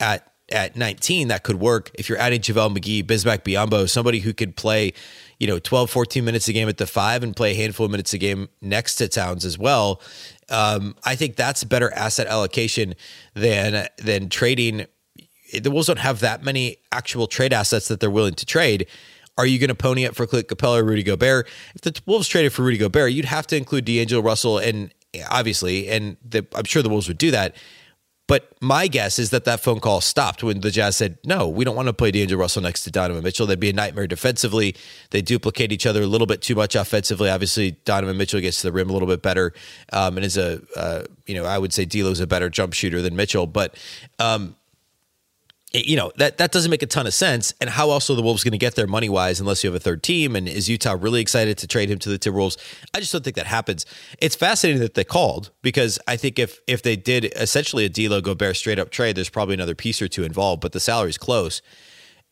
at 0.00 0.30
at 0.50 0.76
19, 0.76 1.28
that 1.28 1.42
could 1.42 1.58
work. 1.60 1.90
If 1.94 2.08
you're 2.08 2.18
adding 2.18 2.40
JaVale 2.40 2.76
McGee, 2.76 3.02
Bismack 3.02 3.44
Biyombo, 3.44 3.88
somebody 3.88 4.18
who 4.18 4.34
could 4.34 4.56
play, 4.56 4.92
you 5.38 5.46
know, 5.46 5.58
12, 5.58 5.88
14 5.88 6.22
minutes 6.22 6.48
a 6.48 6.52
game 6.52 6.68
at 6.68 6.76
the 6.76 6.86
five 6.86 7.22
and 7.22 7.34
play 7.34 7.52
a 7.52 7.54
handful 7.54 7.86
of 7.86 7.92
minutes 7.92 8.12
a 8.12 8.18
game 8.18 8.48
next 8.60 8.96
to 8.96 9.08
Towns 9.08 9.46
as 9.46 9.58
well. 9.58 10.02
Um, 10.50 10.96
I 11.04 11.16
think 11.16 11.36
that's 11.36 11.64
better 11.64 11.92
asset 11.94 12.26
allocation 12.26 12.94
than 13.34 13.88
than 13.98 14.28
trading. 14.28 14.86
The 15.58 15.70
Wolves 15.70 15.86
don't 15.86 15.98
have 15.98 16.20
that 16.20 16.42
many 16.42 16.78
actual 16.92 17.26
trade 17.26 17.52
assets 17.52 17.88
that 17.88 18.00
they're 18.00 18.10
willing 18.10 18.34
to 18.34 18.46
trade. 18.46 18.86
Are 19.36 19.46
you 19.46 19.58
going 19.58 19.68
to 19.68 19.74
pony 19.74 20.06
up 20.06 20.14
for 20.14 20.26
Clint 20.26 20.48
Capela 20.48 20.80
or 20.80 20.84
Rudy 20.84 21.02
Gobert? 21.02 21.48
If 21.74 21.80
the 21.80 22.00
Wolves 22.06 22.28
traded 22.28 22.52
for 22.52 22.62
Rudy 22.62 22.78
Gobert, 22.78 23.12
you'd 23.12 23.24
have 23.24 23.46
to 23.48 23.56
include 23.56 23.84
D'Angelo 23.84 24.22
Russell, 24.22 24.58
and 24.58 24.92
obviously, 25.28 25.88
and 25.88 26.16
the, 26.24 26.46
I'm 26.54 26.64
sure 26.64 26.82
the 26.82 26.88
Wolves 26.88 27.08
would 27.08 27.18
do 27.18 27.30
that. 27.32 27.56
But 28.26 28.54
my 28.62 28.86
guess 28.86 29.18
is 29.18 29.30
that 29.30 29.44
that 29.44 29.60
phone 29.60 29.80
call 29.80 30.00
stopped 30.00 30.42
when 30.42 30.60
the 30.60 30.70
Jazz 30.70 30.96
said, 30.96 31.18
no, 31.26 31.46
we 31.46 31.62
don't 31.62 31.76
want 31.76 31.88
to 31.88 31.92
play 31.92 32.10
D'Angelo 32.10 32.40
Russell 32.40 32.62
next 32.62 32.84
to 32.84 32.90
Donovan 32.90 33.22
Mitchell. 33.22 33.46
That'd 33.46 33.60
be 33.60 33.68
a 33.68 33.74
nightmare 33.74 34.06
defensively. 34.06 34.74
They 35.10 35.20
duplicate 35.20 35.72
each 35.72 35.84
other 35.84 36.02
a 36.02 36.06
little 36.06 36.26
bit 36.26 36.40
too 36.40 36.54
much 36.54 36.74
offensively. 36.74 37.28
Obviously, 37.28 37.72
Donovan 37.84 38.16
Mitchell 38.16 38.40
gets 38.40 38.62
to 38.62 38.68
the 38.68 38.72
rim 38.72 38.88
a 38.88 38.94
little 38.94 39.08
bit 39.08 39.20
better 39.20 39.52
um, 39.92 40.16
and 40.16 40.24
is 40.24 40.38
a, 40.38 40.62
uh, 40.74 41.02
you 41.26 41.34
know, 41.34 41.44
I 41.44 41.58
would 41.58 41.74
say 41.74 41.84
D'Lo's 41.84 42.20
a 42.20 42.26
better 42.26 42.48
jump 42.48 42.72
shooter 42.72 43.02
than 43.02 43.14
Mitchell. 43.14 43.46
But 43.46 43.76
um, 44.18 44.56
you 45.74 45.96
know 45.96 46.12
that 46.16 46.38
that 46.38 46.52
doesn't 46.52 46.70
make 46.70 46.82
a 46.82 46.86
ton 46.86 47.06
of 47.06 47.14
sense. 47.14 47.52
And 47.60 47.68
how 47.68 47.90
else 47.90 48.08
are 48.08 48.14
the 48.14 48.22
Wolves 48.22 48.44
going 48.44 48.52
to 48.52 48.58
get 48.58 48.76
there 48.76 48.86
money 48.86 49.08
wise 49.08 49.40
unless 49.40 49.64
you 49.64 49.68
have 49.68 49.74
a 49.74 49.80
third 49.80 50.02
team? 50.02 50.36
And 50.36 50.48
is 50.48 50.68
Utah 50.68 50.96
really 50.98 51.20
excited 51.20 51.58
to 51.58 51.66
trade 51.66 51.90
him 51.90 51.98
to 52.00 52.08
the 52.08 52.18
Timberwolves? 52.18 52.56
I 52.94 53.00
just 53.00 53.12
don't 53.12 53.24
think 53.24 53.36
that 53.36 53.46
happens. 53.46 53.84
It's 54.18 54.36
fascinating 54.36 54.80
that 54.80 54.94
they 54.94 55.04
called 55.04 55.50
because 55.62 55.98
I 56.06 56.16
think 56.16 56.38
if 56.38 56.60
if 56.66 56.82
they 56.82 56.96
did 56.96 57.26
essentially 57.36 57.84
a 57.84 57.88
D'Lo 57.88 58.20
Gobert 58.20 58.56
straight 58.56 58.78
up 58.78 58.90
trade, 58.90 59.16
there's 59.16 59.30
probably 59.30 59.54
another 59.54 59.74
piece 59.74 60.00
or 60.00 60.08
two 60.08 60.24
involved, 60.24 60.60
but 60.60 60.72
the 60.72 60.80
salary's 60.80 61.18
close. 61.18 61.60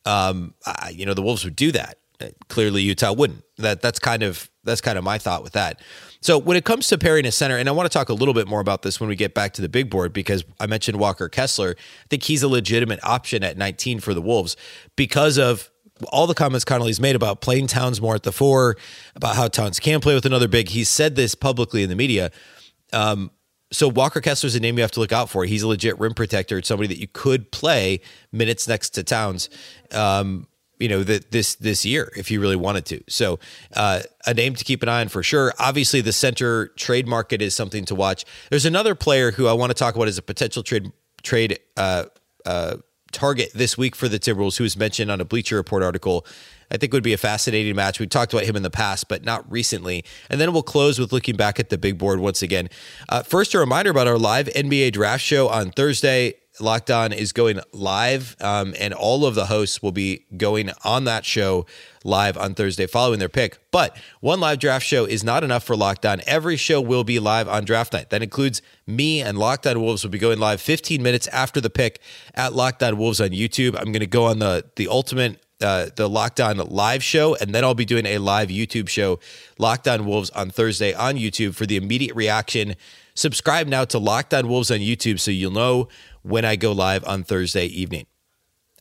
Um, 0.05 0.55
I, 0.67 0.93
you 0.95 1.07
know 1.07 1.15
the 1.15 1.23
Wolves 1.23 1.45
would 1.45 1.57
do 1.57 1.73
that. 1.73 1.99
Clearly, 2.49 2.83
Utah 2.83 3.13
wouldn't. 3.13 3.45
That 3.59 3.83
that's 3.83 3.99
kind 3.99 4.23
of 4.23 4.51
that's 4.65 4.81
kind 4.81 4.99
of 4.99 5.05
my 5.05 5.19
thought 5.19 5.43
with 5.43 5.53
that. 5.53 5.81
So 6.21 6.39
when 6.39 6.57
it 6.57 6.65
comes 6.65 6.87
to 6.89 6.99
pairing 6.99 7.27
a 7.27 7.33
center, 7.33 7.57
and 7.57 7.69
I 7.69 7.73
want 7.73 7.91
to 7.91 7.99
talk 7.99 8.09
a 8.09 8.15
little 8.15 8.35
bit 8.35 8.47
more 8.47 8.61
about 8.61 8.83
this 8.83 9.01
when 9.01 9.09
we 9.09 9.17
get 9.17 9.35
back 9.35 9.55
to 9.55 9.63
the 9.63 9.69
big 9.69 9.91
board 9.91 10.13
because 10.13 10.45
I 10.61 10.67
mentioned 10.67 10.99
Walker 10.99 11.29
Kessler. 11.29 11.75
I 11.79 12.07
think 12.11 12.23
he's 12.23 12.43
a 12.45 12.49
legitimate 12.49 13.03
option 13.03 13.43
at 13.43 13.57
19 13.57 13.99
for 13.99 14.15
the 14.15 14.23
Wolves 14.23 14.57
because 14.95 15.37
of 15.37 15.69
all 16.11 16.27
the 16.27 16.35
comments 16.35 16.65
Connolly's 16.65 17.01
made 17.01 17.17
about 17.17 17.41
playing 17.41 17.67
Towns 17.67 18.01
more 18.01 18.15
at 18.15 18.23
the 18.23 18.33
four, 18.33 18.77
about 19.15 19.37
how 19.37 19.49
Towns 19.49 19.81
can 19.81 20.01
play 20.01 20.15
with 20.15 20.27
another 20.27 20.49
big. 20.49 20.69
He's 20.69 20.89
said 20.89 21.17
this 21.17 21.35
publicly 21.35 21.83
in 21.83 21.89
the 21.89 21.97
media. 21.97 22.31
Um, 22.93 23.31
so 23.73 23.89
Walker 23.89 24.21
Kessler's 24.21 24.55
a 24.55 24.61
name 24.61 24.77
you 24.77 24.83
have 24.83 24.91
to 24.93 25.01
look 25.01 25.13
out 25.13 25.31
for. 25.31 25.45
He's 25.45 25.63
a 25.63 25.69
legit 25.69 25.99
rim 25.99 26.15
protector. 26.15 26.59
It's 26.59 26.69
somebody 26.69 26.89
that 26.89 26.99
you 26.99 27.09
could 27.09 27.51
play 27.51 28.01
minutes 28.31 28.69
next 28.69 28.91
to 28.91 29.03
Towns. 29.03 29.49
Um, 29.93 30.47
you 30.83 30.89
know 30.89 31.05
that 31.05 31.31
this 31.31 31.55
this 31.55 31.85
year 31.85 32.13
if 32.17 32.31
you 32.31 32.41
really 32.41 32.57
wanted 32.57 32.85
to. 32.87 33.03
So 33.09 33.39
uh, 33.75 34.01
a 34.27 34.35
name 34.35 34.55
to 34.57 34.65
keep 34.65 34.83
an 34.83 34.89
eye 34.89 35.01
on 35.01 35.09
for 35.09 35.23
sure. 35.23 35.55
Obviously, 35.59 36.01
the 36.01 36.13
center 36.13 36.69
trade 36.77 37.07
market 37.07 37.41
is 37.41 37.55
something 37.55 37.85
to 37.87 37.95
watch. 37.95 38.25
There's 38.51 38.67
another 38.67 38.95
player 38.95 39.31
who 39.31 39.47
I 39.47 39.53
want 39.53 39.71
to 39.71 39.75
talk 39.75 39.95
about 39.95 40.09
as 40.09 40.19
a 40.19 40.23
potential 40.23 40.63
trade 40.63 40.93
trade 41.23 41.61
uh, 41.77 42.07
uh, 42.45 42.79
target 43.13 43.53
this 43.55 43.79
week 43.79 43.95
for 43.95 44.09
the 44.09 44.19
Timberwolves, 44.19 44.57
who 44.57 44.65
was 44.65 44.77
mentioned 44.77 45.11
on 45.11 45.21
a 45.21 45.25
Bleacher 45.25 45.57
Report 45.57 45.83
article. 45.83 46.27
I 46.73 46.79
think 46.79 46.95
would 46.95 47.03
be 47.03 47.13
a 47.13 47.19
fascinating 47.19 47.77
match. 47.77 48.01
We've 48.01 48.09
talked 48.09 48.33
about 48.33 48.47
him 48.47 48.57
in 48.57 48.63
the 48.63 48.71
past, 48.71 49.07
but 49.07 49.25
not 49.25 49.51
recently. 49.53 50.05
And 50.31 50.41
then 50.41 50.55
we'll 50.55 50.63
close 50.63 50.99
with 50.99 51.13
looking 51.13 51.37
back 51.37 51.61
at 51.61 51.69
the 51.69 51.77
big 51.77 51.99
board 51.99 52.19
once 52.19 52.41
again. 52.41 52.71
Uh, 53.11 53.23
first, 53.23 53.53
a 53.53 53.59
reminder 53.59 53.91
about 53.91 54.09
our 54.09 54.19
live 54.19 54.47
NBA 54.47 54.93
draft 54.93 55.23
show 55.23 55.49
on 55.49 55.71
Thursday. 55.71 56.35
Locked 56.61 56.91
On 56.91 57.13
is 57.13 57.33
going 57.33 57.61
live, 57.73 58.37
um, 58.41 58.75
and 58.79 58.93
all 58.93 59.25
of 59.25 59.35
the 59.35 59.47
hosts 59.47 59.83
will 59.83 59.93
be 59.93 60.27
going 60.37 60.71
on 60.85 61.05
that 61.05 61.25
show 61.25 61.65
live 62.05 62.37
on 62.37 62.55
Thursday 62.55 62.87
following 62.87 63.19
their 63.19 63.29
pick. 63.29 63.59
But 63.71 63.97
one 64.21 64.39
live 64.41 64.59
draft 64.59 64.85
show 64.85 65.05
is 65.05 65.25
not 65.25 65.45
enough 65.45 65.65
for 65.65 65.77
Locked 65.77 66.05
On. 66.05 66.21
Every 66.27 66.57
show 66.57 66.81
will 66.81 67.05
be 67.05 67.19
live 67.19 67.49
on 67.49 67.65
draft 67.65 67.93
night. 67.93 68.11
That 68.11 68.23
includes 68.23 68.61
me 68.87 69.23
and 69.23 69.39
Locked 69.39 69.67
On 69.67 69.81
Wolves 69.81 70.05
will 70.05 70.11
be 70.11 70.19
going 70.19 70.39
live 70.39 70.61
15 70.61 71.03
minutes 71.03 71.27
after 71.29 71.61
the 71.61 71.71
pick 71.71 72.01
at 72.35 72.53
Locked 72.53 72.83
On 72.83 72.99
Wolves 72.99 73.21
on 73.21 73.31
YouTube. 73.31 73.77
I'm 73.79 73.93
going 73.93 74.01
to 74.01 74.07
go 74.07 74.27
on 74.27 74.39
the 74.39 74.65
the 74.77 74.89
ultimate 74.89 75.43
uh, 75.63 75.89
the 75.97 76.09
Locked 76.09 76.41
On 76.41 76.59
live 76.59 77.03
show, 77.03 77.35
and 77.37 77.55
then 77.55 77.65
I'll 77.65 77.75
be 77.75 77.85
doing 77.85 78.05
a 78.05 78.19
live 78.19 78.49
YouTube 78.49 78.89
show, 78.89 79.21
Locked 79.59 79.89
On 79.89 80.05
Wolves, 80.05 80.31
on 80.31 80.51
Thursday 80.51 80.93
on 80.93 81.15
YouTube 81.15 81.55
for 81.55 81.67
the 81.67 81.77
immediate 81.77 82.15
reaction. 82.15 82.75
Subscribe 83.15 83.69
now 83.69 83.85
to 83.85 83.99
Locked 83.99 84.35
On 84.35 84.49
Wolves 84.49 84.71
on 84.71 84.79
YouTube 84.79 85.21
so 85.21 85.31
you'll 85.31 85.53
know 85.53 85.89
when 86.23 86.45
I 86.45 86.57
go 86.57 86.73
live 86.73 87.05
on 87.05 87.25
Thursday 87.25 87.67
evening. 87.67 88.07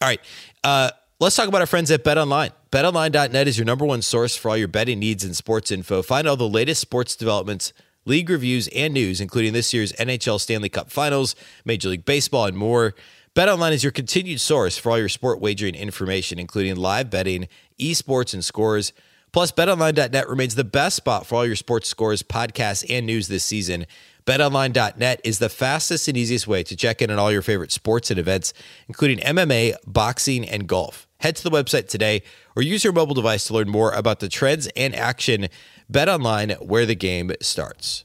All 0.01 0.07
right, 0.07 0.21
uh, 0.63 0.91
let's 1.19 1.35
talk 1.35 1.47
about 1.47 1.61
our 1.61 1.67
friends 1.67 1.91
at 1.91 2.03
Bet 2.03 2.17
Online. 2.17 2.51
BetOnline.net 2.71 3.47
is 3.47 3.57
your 3.57 3.65
number 3.65 3.85
one 3.85 4.01
source 4.01 4.35
for 4.35 4.49
all 4.49 4.57
your 4.57 4.67
betting 4.67 4.99
needs 4.99 5.23
and 5.23 5.35
sports 5.35 5.71
info. 5.71 6.01
Find 6.01 6.27
all 6.27 6.37
the 6.37 6.47
latest 6.47 6.81
sports 6.81 7.15
developments, 7.15 7.73
league 8.05 8.29
reviews, 8.29 8.67
and 8.69 8.93
news, 8.93 9.21
including 9.21 9.53
this 9.53 9.73
year's 9.73 9.93
NHL 9.93 10.39
Stanley 10.39 10.69
Cup 10.69 10.89
Finals, 10.89 11.35
Major 11.65 11.89
League 11.89 12.05
Baseball, 12.05 12.45
and 12.45 12.57
more. 12.57 12.95
BetOnline 13.35 13.71
is 13.71 13.83
your 13.83 13.91
continued 13.91 14.41
source 14.41 14.77
for 14.77 14.91
all 14.91 14.99
your 14.99 15.09
sport 15.09 15.39
wagering 15.39 15.75
information, 15.75 16.39
including 16.39 16.75
live 16.75 17.09
betting, 17.09 17.47
esports, 17.79 18.33
and 18.33 18.43
scores. 18.43 18.91
Plus, 19.33 19.51
betonline.net 19.51 20.27
remains 20.27 20.55
the 20.55 20.63
best 20.65 20.97
spot 20.97 21.25
for 21.25 21.35
all 21.35 21.45
your 21.45 21.55
sports 21.55 21.87
scores, 21.87 22.21
podcasts, 22.21 22.85
and 22.89 23.05
news 23.05 23.29
this 23.29 23.45
season. 23.45 23.85
BetOnline.net 24.25 25.21
is 25.23 25.39
the 25.39 25.49
fastest 25.49 26.07
and 26.07 26.17
easiest 26.17 26.47
way 26.47 26.63
to 26.63 26.75
check 26.75 27.01
in 27.01 27.09
on 27.09 27.17
all 27.17 27.31
your 27.31 27.41
favorite 27.41 27.71
sports 27.71 28.11
and 28.11 28.19
events, 28.19 28.53
including 28.87 29.19
MMA, 29.19 29.75
boxing, 29.87 30.47
and 30.47 30.67
golf. 30.67 31.07
Head 31.21 31.37
to 31.37 31.43
the 31.43 31.51
website 31.51 31.87
today 31.87 32.23
or 32.55 32.61
use 32.61 32.83
your 32.83 32.93
mobile 32.93 33.15
device 33.15 33.45
to 33.45 33.53
learn 33.53 33.69
more 33.69 33.91
about 33.93 34.19
the 34.19 34.29
trends 34.29 34.67
and 34.75 34.93
action. 34.95 35.47
BetOnline, 35.91 36.61
where 36.65 36.85
the 36.85 36.95
game 36.95 37.31
starts. 37.41 38.03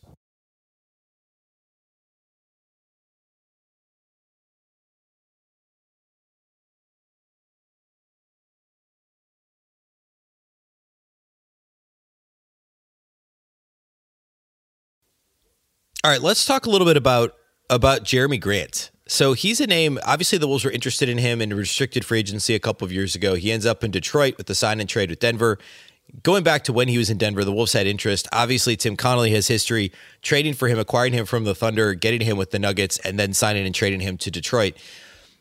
All 16.06 16.12
right, 16.12 16.22
let's 16.22 16.46
talk 16.46 16.66
a 16.66 16.70
little 16.70 16.86
bit 16.86 16.96
about 16.96 17.34
about 17.68 18.04
Jerami 18.04 18.40
Grant. 18.40 18.92
So 19.08 19.32
he's 19.32 19.60
a 19.60 19.66
name. 19.66 19.98
Obviously, 20.06 20.38
the 20.38 20.46
Wolves 20.46 20.64
were 20.64 20.70
interested 20.70 21.08
in 21.08 21.18
him 21.18 21.42
in 21.42 21.52
restricted 21.52 22.04
free 22.04 22.20
agency 22.20 22.54
a 22.54 22.60
couple 22.60 22.84
of 22.84 22.92
years 22.92 23.16
ago. 23.16 23.34
He 23.34 23.50
ends 23.50 23.66
up 23.66 23.82
in 23.82 23.90
Detroit 23.90 24.36
with 24.38 24.46
the 24.46 24.54
sign 24.54 24.78
and 24.78 24.88
trade 24.88 25.10
with 25.10 25.18
Denver. 25.18 25.58
Going 26.22 26.44
back 26.44 26.62
to 26.62 26.72
when 26.72 26.86
he 26.86 26.96
was 26.96 27.10
in 27.10 27.18
Denver, 27.18 27.42
the 27.42 27.50
Wolves 27.50 27.72
had 27.72 27.88
interest. 27.88 28.28
Obviously, 28.32 28.76
Tim 28.76 28.96
Connolly 28.96 29.32
has 29.32 29.48
history 29.48 29.90
trading 30.22 30.54
for 30.54 30.68
him, 30.68 30.78
acquiring 30.78 31.12
him 31.12 31.26
from 31.26 31.42
the 31.42 31.56
Thunder, 31.56 31.92
getting 31.94 32.20
him 32.20 32.36
with 32.36 32.52
the 32.52 32.60
Nuggets, 32.60 33.00
and 33.00 33.18
then 33.18 33.32
signing 33.32 33.66
and 33.66 33.74
trading 33.74 33.98
him 33.98 34.16
to 34.18 34.30
Detroit. 34.30 34.76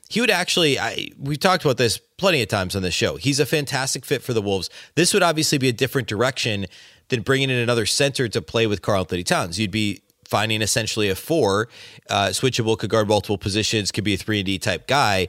He 0.09 0.19
would 0.19 0.31
actually, 0.31 0.79
I, 0.79 1.09
we've 1.19 1.39
talked 1.39 1.63
about 1.63 1.77
this 1.77 1.99
plenty 2.17 2.41
of 2.41 2.47
times 2.47 2.75
on 2.75 2.81
the 2.81 2.89
show. 2.89 3.17
He's 3.17 3.39
a 3.39 3.45
fantastic 3.45 4.03
fit 4.03 4.23
for 4.23 4.33
the 4.33 4.41
Wolves. 4.41 4.71
This 4.95 5.13
would 5.13 5.21
obviously 5.21 5.59
be 5.59 5.69
a 5.69 5.73
different 5.73 6.07
direction 6.07 6.65
than 7.09 7.21
bringing 7.21 7.51
in 7.51 7.57
another 7.57 7.85
center 7.85 8.27
to 8.27 8.41
play 8.41 8.65
with 8.65 8.81
Karl-Anthony 8.81 9.23
Towns. 9.23 9.59
You'd 9.59 9.69
be 9.69 10.01
finding 10.25 10.61
essentially 10.61 11.09
a 11.09 11.15
four, 11.15 11.69
uh, 12.09 12.27
switchable, 12.27 12.77
could 12.77 12.89
guard 12.89 13.07
multiple 13.07 13.37
positions, 13.37 13.91
could 13.91 14.03
be 14.03 14.15
a 14.15 14.17
three 14.17 14.39
and 14.39 14.45
D 14.45 14.59
type 14.59 14.87
guy. 14.87 15.27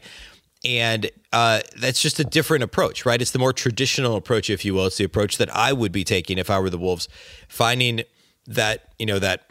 And 0.64 1.10
uh, 1.32 1.60
that's 1.78 2.00
just 2.00 2.18
a 2.18 2.24
different 2.24 2.64
approach, 2.64 3.06
right? 3.06 3.20
It's 3.20 3.30
the 3.30 3.38
more 3.38 3.52
traditional 3.52 4.16
approach, 4.16 4.50
if 4.50 4.64
you 4.64 4.74
will. 4.74 4.86
It's 4.86 4.96
the 4.96 5.04
approach 5.04 5.38
that 5.38 5.54
I 5.54 5.72
would 5.72 5.92
be 5.92 6.02
taking 6.02 6.38
if 6.38 6.50
I 6.50 6.58
were 6.58 6.70
the 6.70 6.78
Wolves, 6.78 7.08
finding 7.48 8.02
that 8.46 8.92
you 8.98 9.06
know 9.06 9.18
that 9.18 9.48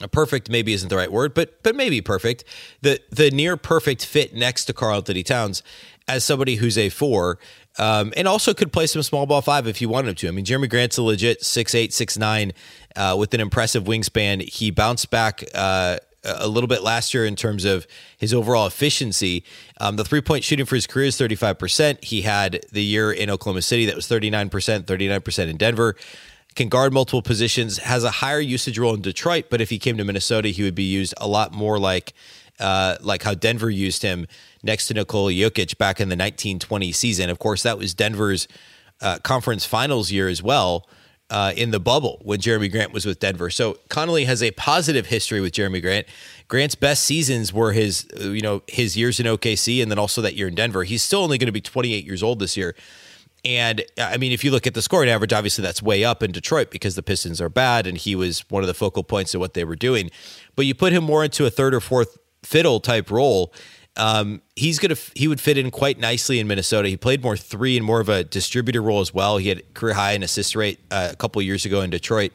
a 0.00 0.08
perfect 0.08 0.50
maybe 0.50 0.72
isn't 0.72 0.88
the 0.88 0.96
right 0.96 1.10
word, 1.10 1.34
but 1.34 1.62
but 1.62 1.74
maybe 1.74 2.00
perfect. 2.00 2.44
The 2.80 3.00
the 3.10 3.30
near 3.30 3.56
perfect 3.56 4.04
fit 4.04 4.34
next 4.34 4.66
to 4.66 4.72
Karl-Anthony 4.72 5.22
Towns 5.22 5.62
as 6.06 6.24
somebody 6.24 6.56
who's 6.56 6.78
a 6.78 6.88
four, 6.88 7.38
um, 7.78 8.12
and 8.16 8.28
also 8.28 8.54
could 8.54 8.72
play 8.72 8.86
some 8.86 9.02
small 9.02 9.26
ball 9.26 9.40
five 9.40 9.66
if 9.66 9.80
you 9.80 9.88
wanted 9.88 10.08
him 10.10 10.14
to. 10.16 10.28
I 10.28 10.30
mean, 10.32 10.44
Jerami 10.44 10.68
Grant's 10.68 10.98
a 10.98 11.02
legit 11.02 11.44
six 11.44 11.74
eight, 11.74 11.92
six 11.92 12.18
nine, 12.18 12.52
uh, 12.96 13.16
with 13.18 13.32
an 13.34 13.40
impressive 13.40 13.84
wingspan. 13.84 14.42
He 14.42 14.70
bounced 14.70 15.10
back. 15.10 15.44
Uh, 15.54 15.98
a 16.24 16.48
little 16.48 16.68
bit 16.68 16.82
last 16.82 17.14
year 17.14 17.24
in 17.24 17.36
terms 17.36 17.64
of 17.64 17.86
his 18.16 18.34
overall 18.34 18.66
efficiency. 18.66 19.44
Um, 19.80 19.96
the 19.96 20.04
three 20.04 20.20
point 20.20 20.44
shooting 20.44 20.66
for 20.66 20.74
his 20.74 20.86
career 20.86 21.06
is 21.06 21.16
35%. 21.16 22.04
He 22.04 22.22
had 22.22 22.64
the 22.72 22.82
year 22.82 23.12
in 23.12 23.30
Oklahoma 23.30 23.62
City 23.62 23.86
that 23.86 23.94
was 23.94 24.06
39%, 24.06 24.50
39% 24.50 25.48
in 25.48 25.56
Denver. 25.56 25.96
Can 26.54 26.68
guard 26.68 26.92
multiple 26.92 27.22
positions, 27.22 27.78
has 27.78 28.02
a 28.02 28.10
higher 28.10 28.40
usage 28.40 28.78
role 28.78 28.94
in 28.94 29.00
Detroit, 29.00 29.46
but 29.48 29.60
if 29.60 29.70
he 29.70 29.78
came 29.78 29.96
to 29.96 30.04
Minnesota, 30.04 30.48
he 30.48 30.64
would 30.64 30.74
be 30.74 30.82
used 30.82 31.14
a 31.18 31.28
lot 31.28 31.52
more 31.52 31.78
like 31.78 32.14
uh, 32.60 32.96
like 33.00 33.22
how 33.22 33.34
Denver 33.34 33.70
used 33.70 34.02
him 34.02 34.26
next 34.62 34.86
to 34.86 34.94
Nikola 34.94 35.32
Jokic 35.32 35.78
back 35.78 36.00
in 36.00 36.08
the 36.08 36.16
1920 36.16 36.92
season. 36.92 37.30
Of 37.30 37.38
course, 37.38 37.62
that 37.62 37.78
was 37.78 37.94
Denver's 37.94 38.48
uh, 39.00 39.18
conference 39.22 39.64
finals 39.64 40.10
year 40.10 40.28
as 40.28 40.42
well 40.42 40.88
uh, 41.30 41.52
in 41.56 41.70
the 41.70 41.80
bubble 41.80 42.20
when 42.22 42.40
Jerami 42.40 42.70
Grant 42.70 42.92
was 42.92 43.04
with 43.04 43.20
Denver. 43.20 43.50
So 43.50 43.78
Connolly 43.88 44.24
has 44.24 44.42
a 44.42 44.50
positive 44.52 45.06
history 45.06 45.40
with 45.40 45.52
Jerami 45.52 45.82
Grant. 45.82 46.06
Grant's 46.48 46.74
best 46.74 47.04
seasons 47.04 47.52
were 47.52 47.72
his, 47.72 48.06
uh, 48.18 48.30
you 48.30 48.40
know, 48.40 48.62
his 48.66 48.96
years 48.96 49.20
in 49.20 49.26
OKC 49.26 49.82
and 49.82 49.90
then 49.90 49.98
also 49.98 50.22
that 50.22 50.34
year 50.34 50.48
in 50.48 50.54
Denver. 50.54 50.84
He's 50.84 51.02
still 51.02 51.20
only 51.20 51.38
going 51.38 51.46
to 51.46 51.52
be 51.52 51.60
28 51.60 52.04
years 52.04 52.22
old 52.22 52.38
this 52.38 52.56
year. 52.56 52.74
And 53.44 53.84
I 53.98 54.16
mean, 54.16 54.32
if 54.32 54.42
you 54.42 54.50
look 54.50 54.66
at 54.66 54.74
the 54.74 54.82
scoring 54.82 55.08
average, 55.08 55.32
obviously 55.32 55.62
that's 55.62 55.82
way 55.82 56.02
up 56.02 56.22
in 56.22 56.32
Detroit 56.32 56.70
because 56.70 56.96
the 56.96 57.02
Pistons 57.02 57.40
are 57.40 57.48
bad 57.48 57.86
and 57.86 57.96
he 57.96 58.16
was 58.16 58.40
one 58.50 58.62
of 58.62 58.66
the 58.66 58.74
focal 58.74 59.04
points 59.04 59.34
of 59.34 59.40
what 59.40 59.54
they 59.54 59.64
were 59.64 59.76
doing. 59.76 60.10
But 60.56 60.66
you 60.66 60.74
put 60.74 60.92
him 60.92 61.04
more 61.04 61.22
into 61.22 61.46
a 61.46 61.50
third 61.50 61.72
or 61.72 61.80
fourth 61.80 62.18
fiddle 62.42 62.80
type 62.80 63.10
role 63.10 63.52
um, 63.98 64.42
he's 64.54 64.78
gonna 64.78 64.94
he 65.14 65.26
would 65.26 65.40
fit 65.40 65.58
in 65.58 65.70
quite 65.70 65.98
nicely 65.98 66.38
in 66.38 66.46
Minnesota. 66.46 66.88
He 66.88 66.96
played 66.96 67.20
more 67.20 67.36
three 67.36 67.76
and 67.76 67.84
more 67.84 68.00
of 68.00 68.08
a 68.08 68.22
distributor 68.22 68.80
role 68.80 69.00
as 69.00 69.12
well. 69.12 69.38
He 69.38 69.48
had 69.48 69.74
career 69.74 69.94
high 69.94 70.12
in 70.12 70.22
assist 70.22 70.54
rate 70.54 70.78
uh, 70.90 71.08
a 71.12 71.16
couple 71.16 71.42
years 71.42 71.66
ago 71.66 71.80
in 71.80 71.90
Detroit, 71.90 72.32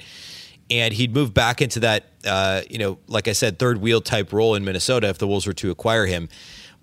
and 0.69 0.93
he'd 0.93 1.13
move 1.13 1.33
back 1.33 1.61
into 1.61 1.79
that 1.79 2.09
uh, 2.27 2.61
you 2.69 2.77
know 2.77 2.99
like 3.07 3.29
I 3.29 3.31
said 3.31 3.59
third 3.59 3.79
wheel 3.79 4.01
type 4.01 4.33
role 4.33 4.55
in 4.55 4.65
Minnesota 4.65 5.07
if 5.07 5.17
the 5.17 5.27
Wolves 5.27 5.47
were 5.47 5.53
to 5.53 5.71
acquire 5.71 6.05
him. 6.05 6.27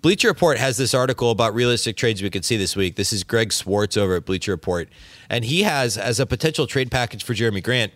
Bleacher 0.01 0.29
Report 0.29 0.57
has 0.57 0.77
this 0.77 0.95
article 0.95 1.29
about 1.29 1.53
realistic 1.53 1.95
trades 1.95 2.23
we 2.23 2.31
could 2.31 2.43
see 2.43 2.57
this 2.57 2.75
week. 2.75 2.95
This 2.95 3.13
is 3.13 3.23
Greg 3.23 3.53
Swartz 3.53 3.95
over 3.95 4.15
at 4.15 4.25
Bleacher 4.25 4.51
Report, 4.51 4.89
and 5.29 5.45
he 5.45 5.61
has 5.61 5.95
as 5.95 6.19
a 6.19 6.25
potential 6.25 6.65
trade 6.65 6.89
package 6.89 7.23
for 7.23 7.35
Jerami 7.35 7.63
Grant 7.63 7.93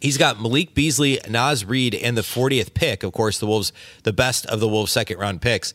He's 0.00 0.18
got 0.18 0.40
Malik 0.40 0.74
Beasley, 0.74 1.18
Naz 1.28 1.64
Reid, 1.64 1.94
and 1.94 2.16
the 2.16 2.22
40th 2.22 2.74
pick. 2.74 3.02
Of 3.02 3.12
course, 3.12 3.38
the 3.38 3.46
Wolves, 3.46 3.72
the 4.02 4.12
best 4.12 4.46
of 4.46 4.60
the 4.60 4.68
Wolves' 4.68 4.92
second 4.92 5.18
round 5.18 5.40
picks, 5.40 5.72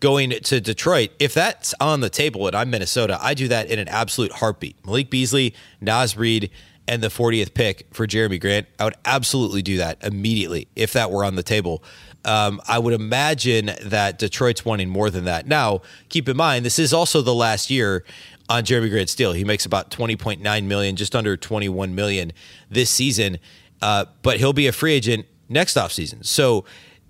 going 0.00 0.30
to 0.30 0.60
Detroit. 0.60 1.10
If 1.18 1.32
that's 1.32 1.74
on 1.80 2.00
the 2.00 2.10
table 2.10 2.46
and 2.46 2.54
I'm 2.54 2.70
Minnesota, 2.70 3.18
I 3.20 3.34
do 3.34 3.48
that 3.48 3.70
in 3.70 3.78
an 3.78 3.88
absolute 3.88 4.32
heartbeat. 4.32 4.76
Malik 4.84 5.10
Beasley, 5.10 5.54
Naz 5.80 6.16
Reid, 6.16 6.50
and 6.88 7.02
the 7.02 7.08
40th 7.08 7.54
pick 7.54 7.86
for 7.92 8.06
Jerami 8.06 8.40
Grant. 8.40 8.66
I 8.78 8.84
would 8.84 8.94
absolutely 9.04 9.62
do 9.62 9.78
that 9.78 9.98
immediately 10.02 10.68
if 10.76 10.92
that 10.92 11.10
were 11.10 11.24
on 11.24 11.34
the 11.34 11.42
table. 11.42 11.82
Um, 12.24 12.60
I 12.66 12.78
would 12.78 12.94
imagine 12.94 13.70
that 13.82 14.18
Detroit's 14.18 14.64
wanting 14.64 14.88
more 14.88 15.10
than 15.10 15.24
that. 15.24 15.46
Now, 15.46 15.82
keep 16.08 16.28
in 16.28 16.36
mind, 16.36 16.64
this 16.64 16.78
is 16.78 16.92
also 16.92 17.22
the 17.22 17.34
last 17.34 17.70
year 17.70 18.04
on 18.48 18.64
Jerami 18.64 18.90
Grant 18.90 19.14
deal. 19.16 19.32
He 19.32 19.44
makes 19.44 19.64
about 19.64 19.90
20.9 19.90 20.64
million, 20.64 20.96
just 20.96 21.14
under 21.14 21.36
21 21.36 21.94
million 21.94 22.32
this 22.70 22.90
season. 22.90 23.38
Uh, 23.82 24.06
but 24.22 24.38
he'll 24.38 24.52
be 24.52 24.66
a 24.66 24.72
free 24.72 24.92
agent 24.92 25.26
next 25.48 25.76
offseason. 25.76 26.24
So 26.24 26.64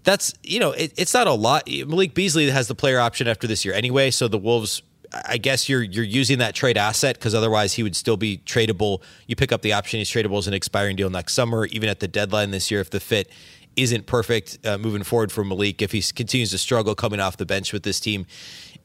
that's, 0.04 0.34
you 0.42 0.60
know, 0.60 0.72
it, 0.72 0.92
it's 0.96 1.14
not 1.14 1.26
a 1.26 1.32
lot. 1.32 1.68
Malik 1.68 2.14
Beasley 2.14 2.48
has 2.50 2.68
the 2.68 2.74
player 2.74 2.98
option 2.98 3.28
after 3.28 3.46
this 3.46 3.64
year 3.64 3.74
anyway. 3.74 4.10
So 4.10 4.28
the 4.28 4.38
Wolves, 4.38 4.82
I 5.26 5.38
guess 5.38 5.68
you're 5.68 5.82
you're 5.82 6.04
using 6.04 6.38
that 6.38 6.54
trade 6.54 6.76
asset 6.76 7.16
because 7.16 7.34
otherwise 7.34 7.74
he 7.74 7.82
would 7.82 7.96
still 7.96 8.16
be 8.16 8.38
tradable. 8.38 9.02
You 9.26 9.36
pick 9.36 9.52
up 9.52 9.62
the 9.62 9.72
option, 9.72 9.98
he's 9.98 10.10
tradable 10.10 10.38
as 10.38 10.48
an 10.48 10.54
expiring 10.54 10.96
deal 10.96 11.10
next 11.10 11.34
summer, 11.34 11.66
even 11.66 11.88
at 11.88 12.00
the 12.00 12.08
deadline 12.08 12.50
this 12.50 12.70
year 12.70 12.80
if 12.80 12.90
the 12.90 13.00
fit 13.00 13.30
isn't 13.76 14.06
perfect 14.06 14.58
uh, 14.64 14.78
moving 14.78 15.02
forward 15.02 15.30
for 15.30 15.44
Malik. 15.44 15.82
If 15.82 15.92
he 15.92 16.02
continues 16.02 16.50
to 16.50 16.58
struggle 16.58 16.94
coming 16.94 17.20
off 17.20 17.36
the 17.36 17.46
bench 17.46 17.72
with 17.72 17.82
this 17.82 18.00
team, 18.00 18.26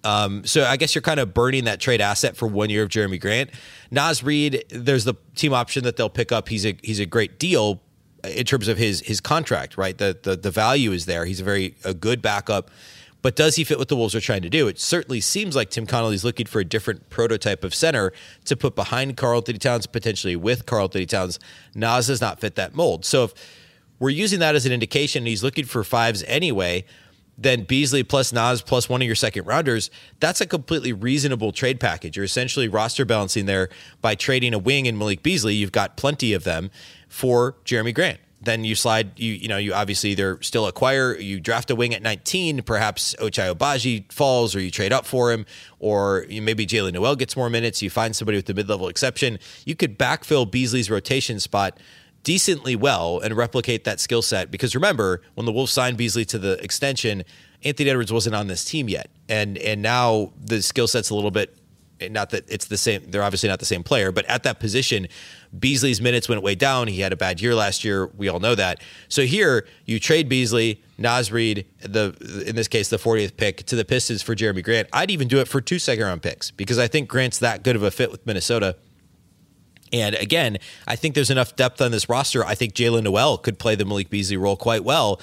um, 0.04 0.46
so 0.46 0.64
I 0.66 0.78
guess 0.78 0.96
you're 0.96 1.02
kind 1.02 1.20
of 1.20 1.34
burning 1.34 1.66
that 1.66 1.80
trade 1.80 2.02
asset 2.02 2.36
for 2.36 2.48
one 2.48 2.70
year 2.70 2.84
of 2.84 2.90
Jerami 2.90 3.20
Grant. 3.20 3.50
Naz 3.92 4.24
Reid, 4.24 4.64
there's 4.70 5.04
the 5.04 5.14
team 5.36 5.54
option 5.54 5.84
that 5.84 5.96
they'll 5.96 6.10
pick 6.10 6.32
up. 6.32 6.50
He's 6.50 6.66
a 6.66 6.76
he's 6.84 7.00
a 7.00 7.06
great 7.06 7.38
deal 7.40 7.82
in 8.24 8.46
terms 8.46 8.68
of 8.68 8.78
his 8.78 9.02
his 9.02 9.22
contract, 9.22 9.78
right? 9.78 9.98
The 9.98 10.18
the 10.22 10.36
the 10.36 10.52
value 10.52 10.92
is 10.92 11.06
there. 11.06 11.26
He's 11.26 11.40
a 11.40 11.44
very 11.44 11.76
a 11.84 11.94
good 11.94 12.22
backup, 12.22 12.72
But 13.22 13.36
does 13.36 13.56
he 13.56 13.64
fit 13.64 13.78
what 13.78 13.88
the 13.88 13.96
Wolves 13.96 14.16
are 14.16 14.22
trying 14.22 14.42
to 14.42 14.50
do? 14.50 14.68
It 14.68 14.80
certainly 14.80 15.22
seems 15.22 15.56
like 15.56 15.70
Tim 15.70 15.86
Connolly's 15.86 16.24
looking 16.24 16.48
for 16.48 16.60
a 16.60 16.66
different 16.66 17.10
prototype 17.10 17.64
of 17.64 17.76
center 17.76 18.14
to 18.46 18.58
put 18.58 18.76
behind 18.76 19.16
Karl-Anthony 19.18 19.60
Towns, 19.60 19.86
potentially 19.86 20.36
with 20.36 20.66
Karl-Anthony 20.66 21.06
Towns. 21.06 21.40
Naz 21.76 22.08
does 22.08 22.22
not 22.22 22.40
fit 22.40 22.56
that 22.56 22.74
mold. 22.74 23.06
So 23.06 23.26
if 23.26 23.34
we're 24.00 24.10
using 24.10 24.40
that 24.40 24.56
as 24.56 24.66
an 24.66 24.72
indication, 24.72 25.26
he's 25.26 25.44
looking 25.44 25.66
for 25.66 25.84
fives 25.84 26.24
anyway, 26.24 26.84
then 27.42 27.64
Beasley 27.64 28.04
plus 28.04 28.32
Naz 28.32 28.62
plus 28.62 28.88
one 28.90 29.02
of 29.02 29.06
your 29.06 29.16
second 29.16 29.46
rounders, 29.46 29.90
that's 30.20 30.42
a 30.42 30.46
completely 30.46 30.94
reasonable 30.94 31.52
trade 31.52 31.80
package. 31.80 32.16
You're 32.16 32.26
essentially 32.26 32.68
roster 32.68 33.06
balancing 33.06 33.46
there 33.46 33.70
by 34.02 34.16
trading 34.16 34.54
a 34.54 34.60
wing 34.60 34.86
in 34.86 34.98
Malik 34.98 35.24
Beasley. 35.24 35.56
You've 35.56 35.72
got 35.72 35.98
plenty 35.98 36.34
of 36.34 36.44
them 36.44 36.72
for 37.08 37.56
Jerami 37.66 37.94
Grant 37.94 38.20
then 38.42 38.64
you 38.64 38.76
slide 38.76 39.18
you 39.20 39.34
you 39.34 39.48
know 39.48 39.58
you 39.58 39.74
obviously 39.74 40.12
either 40.12 40.42
still 40.42 40.66
acquire 40.66 41.16
you 41.16 41.40
draft 41.40 41.70
a 41.70 41.76
wing 41.76 41.94
at 41.94 42.02
19 42.02 42.64
perhaps 42.64 43.16
Ochai 43.20 43.54
Agbaji 43.54 44.12
falls 44.12 44.56
or 44.56 44.60
you 44.60 44.72
trade 44.72 44.92
up 44.92 45.06
for 45.06 45.32
him 45.32 45.46
or 45.80 46.26
you, 46.28 46.42
maybe 46.42 46.66
Jaylen 46.66 46.94
Nowell 46.94 47.16
gets 47.16 47.38
more 47.38 47.50
minutes 47.50 47.82
you 47.82 47.90
find 47.90 48.16
somebody 48.16 48.38
with 48.38 48.48
the 48.48 48.54
mid-level 48.54 48.88
exception 48.88 49.38
you 49.66 49.76
could 49.76 49.98
backfill 49.98 50.50
Beasley's 50.50 50.90
rotation 50.90 51.40
spot 51.40 51.80
decently 52.24 52.76
well 52.76 53.20
and 53.20 53.36
replicate 53.36 53.84
that 53.86 54.00
skill 54.00 54.22
set. 54.22 54.52
Because 54.52 54.76
remember 54.76 55.22
when 55.36 55.46
the 55.46 55.52
Wolves 55.52 55.72
signed 55.72 55.98
Beasley 55.98 56.26
to 56.26 56.40
the 56.40 56.62
extension 56.64 57.24
Anthony 57.64 57.90
Edwards 57.90 58.12
wasn't 58.12 58.36
on 58.36 58.48
this 58.48 58.66
team 58.66 58.90
yet. 58.90 59.10
And 59.30 59.58
and 59.58 59.82
now 59.82 60.34
the 60.40 60.62
skill 60.62 60.88
set's 60.88 61.10
a 61.10 61.16
little 61.16 61.32
bit 61.32 61.56
not 62.10 62.32
that 62.32 62.44
it's 62.50 62.66
the 62.66 62.78
same 62.78 63.04
they're 63.12 63.22
obviously 63.22 63.48
not 63.48 63.60
the 63.60 63.66
same 63.66 63.84
player 63.84 64.12
but 64.12 64.26
at 64.26 64.42
that 64.42 64.60
position 64.60 65.08
beasley's 65.58 66.02
minutes 66.02 66.28
went 66.28 66.42
way 66.42 66.56
down. 66.56 66.88
He 66.88 67.02
had 67.02 67.14
a 67.14 67.16
bad 67.16 67.40
year 67.40 67.54
last 67.54 67.84
year. 67.84 68.08
We 68.08 68.28
all 68.28 68.40
know 68.40 68.56
that. 68.56 68.82
So 69.08 69.24
here 69.24 69.68
you 69.86 70.00
trade 70.00 70.28
beasley 70.28 70.82
Naz 70.98 71.32
Reid, 71.32 71.68
the 71.82 72.16
in 72.48 72.56
this 72.56 72.68
case 72.68 72.90
the 72.90 72.98
40th 72.98 73.38
pick 73.38 73.58
to 73.66 73.76
the 73.76 73.86
Pistons 73.86 74.24
for 74.24 74.36
Jerami 74.36 74.64
Grant. 74.64 74.88
I'd 74.92 75.12
even 75.12 75.28
do 75.28 75.40
it 75.40 75.48
for 75.48 75.62
two 75.62 75.78
second 75.78 76.04
round 76.04 76.24
picks 76.24 76.50
because 76.50 76.80
I 76.80 76.88
think 76.88 77.08
Grant's 77.08 77.40
that 77.40 77.64
good 77.64 77.76
of 77.76 77.84
a 77.84 77.92
fit 77.92 78.12
with 78.12 78.26
Minnesota. 78.26 78.78
And 79.94 80.16
again, 80.16 80.58
I 80.88 80.96
think 80.96 81.16
there's 81.16 81.30
enough 81.30 81.56
depth 81.56 81.82
on 81.82 81.92
this 81.92 82.08
roster. 82.08 82.46
I 82.46 82.56
think 82.56 82.74
Jaylen 82.74 83.04
Nowell 83.04 83.38
could 83.38 83.60
play 83.60 83.76
the 83.76 83.86
Malik 83.86 84.10
Beasley 84.10 84.38
role 84.38 84.56
quite 84.56 84.84
well. 84.84 85.22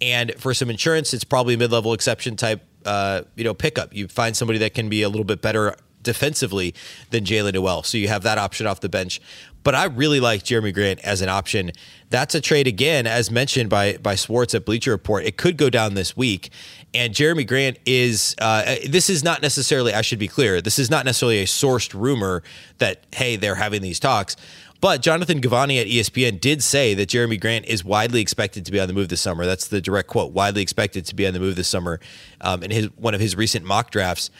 And 0.00 0.34
for 0.36 0.54
some 0.54 0.70
insurance, 0.70 1.12
it's 1.14 1.24
probably 1.24 1.54
a 1.54 1.58
mid 1.58 1.72
level 1.72 1.92
exception 1.92 2.36
type 2.36 2.62
uh, 2.84 3.22
you 3.36 3.44
know 3.44 3.54
pickup. 3.54 3.94
You 3.94 4.08
find 4.08 4.36
somebody 4.36 4.58
that 4.60 4.74
can 4.74 4.88
be 4.88 5.02
a 5.02 5.08
little 5.08 5.24
bit 5.24 5.42
better 5.42 5.76
defensively 6.02 6.74
than 7.10 7.24
Jaylen 7.24 7.54
Nowell. 7.54 7.82
So 7.82 7.98
you 7.98 8.08
have 8.08 8.22
that 8.22 8.38
option 8.38 8.66
off 8.66 8.80
the 8.80 8.88
bench. 8.88 9.20
But 9.62 9.74
I 9.74 9.84
really 9.84 10.20
like 10.20 10.42
Jerami 10.42 10.72
Grant 10.72 11.00
as 11.00 11.20
an 11.20 11.28
option. 11.28 11.72
That's 12.08 12.34
a 12.34 12.40
trade 12.40 12.66
again, 12.66 13.06
as 13.06 13.30
mentioned 13.30 13.68
by 13.68 13.98
by 13.98 14.14
Schwartz 14.14 14.54
at 14.54 14.64
Bleacher 14.64 14.90
Report. 14.90 15.24
It 15.24 15.36
could 15.36 15.56
go 15.58 15.68
down 15.68 15.94
this 15.94 16.16
week, 16.16 16.50
and 16.94 17.12
Jerami 17.12 17.46
Grant 17.46 17.78
is. 17.84 18.34
Uh, 18.38 18.76
this 18.88 19.10
is 19.10 19.22
not 19.22 19.42
necessarily. 19.42 19.92
I 19.92 20.00
should 20.00 20.18
be 20.18 20.28
clear. 20.28 20.62
This 20.62 20.78
is 20.78 20.90
not 20.90 21.04
necessarily 21.04 21.42
a 21.42 21.46
sourced 21.46 21.92
rumor 21.92 22.42
that 22.78 23.04
hey 23.12 23.36
they're 23.36 23.56
having 23.56 23.82
these 23.82 24.00
talks. 24.00 24.34
But 24.80 25.02
Jonathan 25.02 25.42
Givony 25.42 25.78
at 25.78 25.86
ESPN 25.88 26.40
did 26.40 26.62
say 26.62 26.94
that 26.94 27.10
Jerami 27.10 27.38
Grant 27.38 27.66
is 27.66 27.84
widely 27.84 28.22
expected 28.22 28.64
to 28.64 28.72
be 28.72 28.80
on 28.80 28.88
the 28.88 28.94
move 28.94 29.10
this 29.10 29.20
summer. 29.20 29.44
That's 29.44 29.68
the 29.68 29.82
direct 29.82 30.08
quote: 30.08 30.32
"Widely 30.32 30.62
expected 30.62 31.04
to 31.06 31.14
be 31.14 31.26
on 31.26 31.34
the 31.34 31.40
move 31.40 31.56
this 31.56 31.68
summer." 31.68 32.00
Um, 32.40 32.62
in 32.62 32.70
his 32.70 32.86
one 32.96 33.14
of 33.14 33.20
his 33.20 33.36
recent 33.36 33.66
mock 33.66 33.90
drafts, 33.90 34.30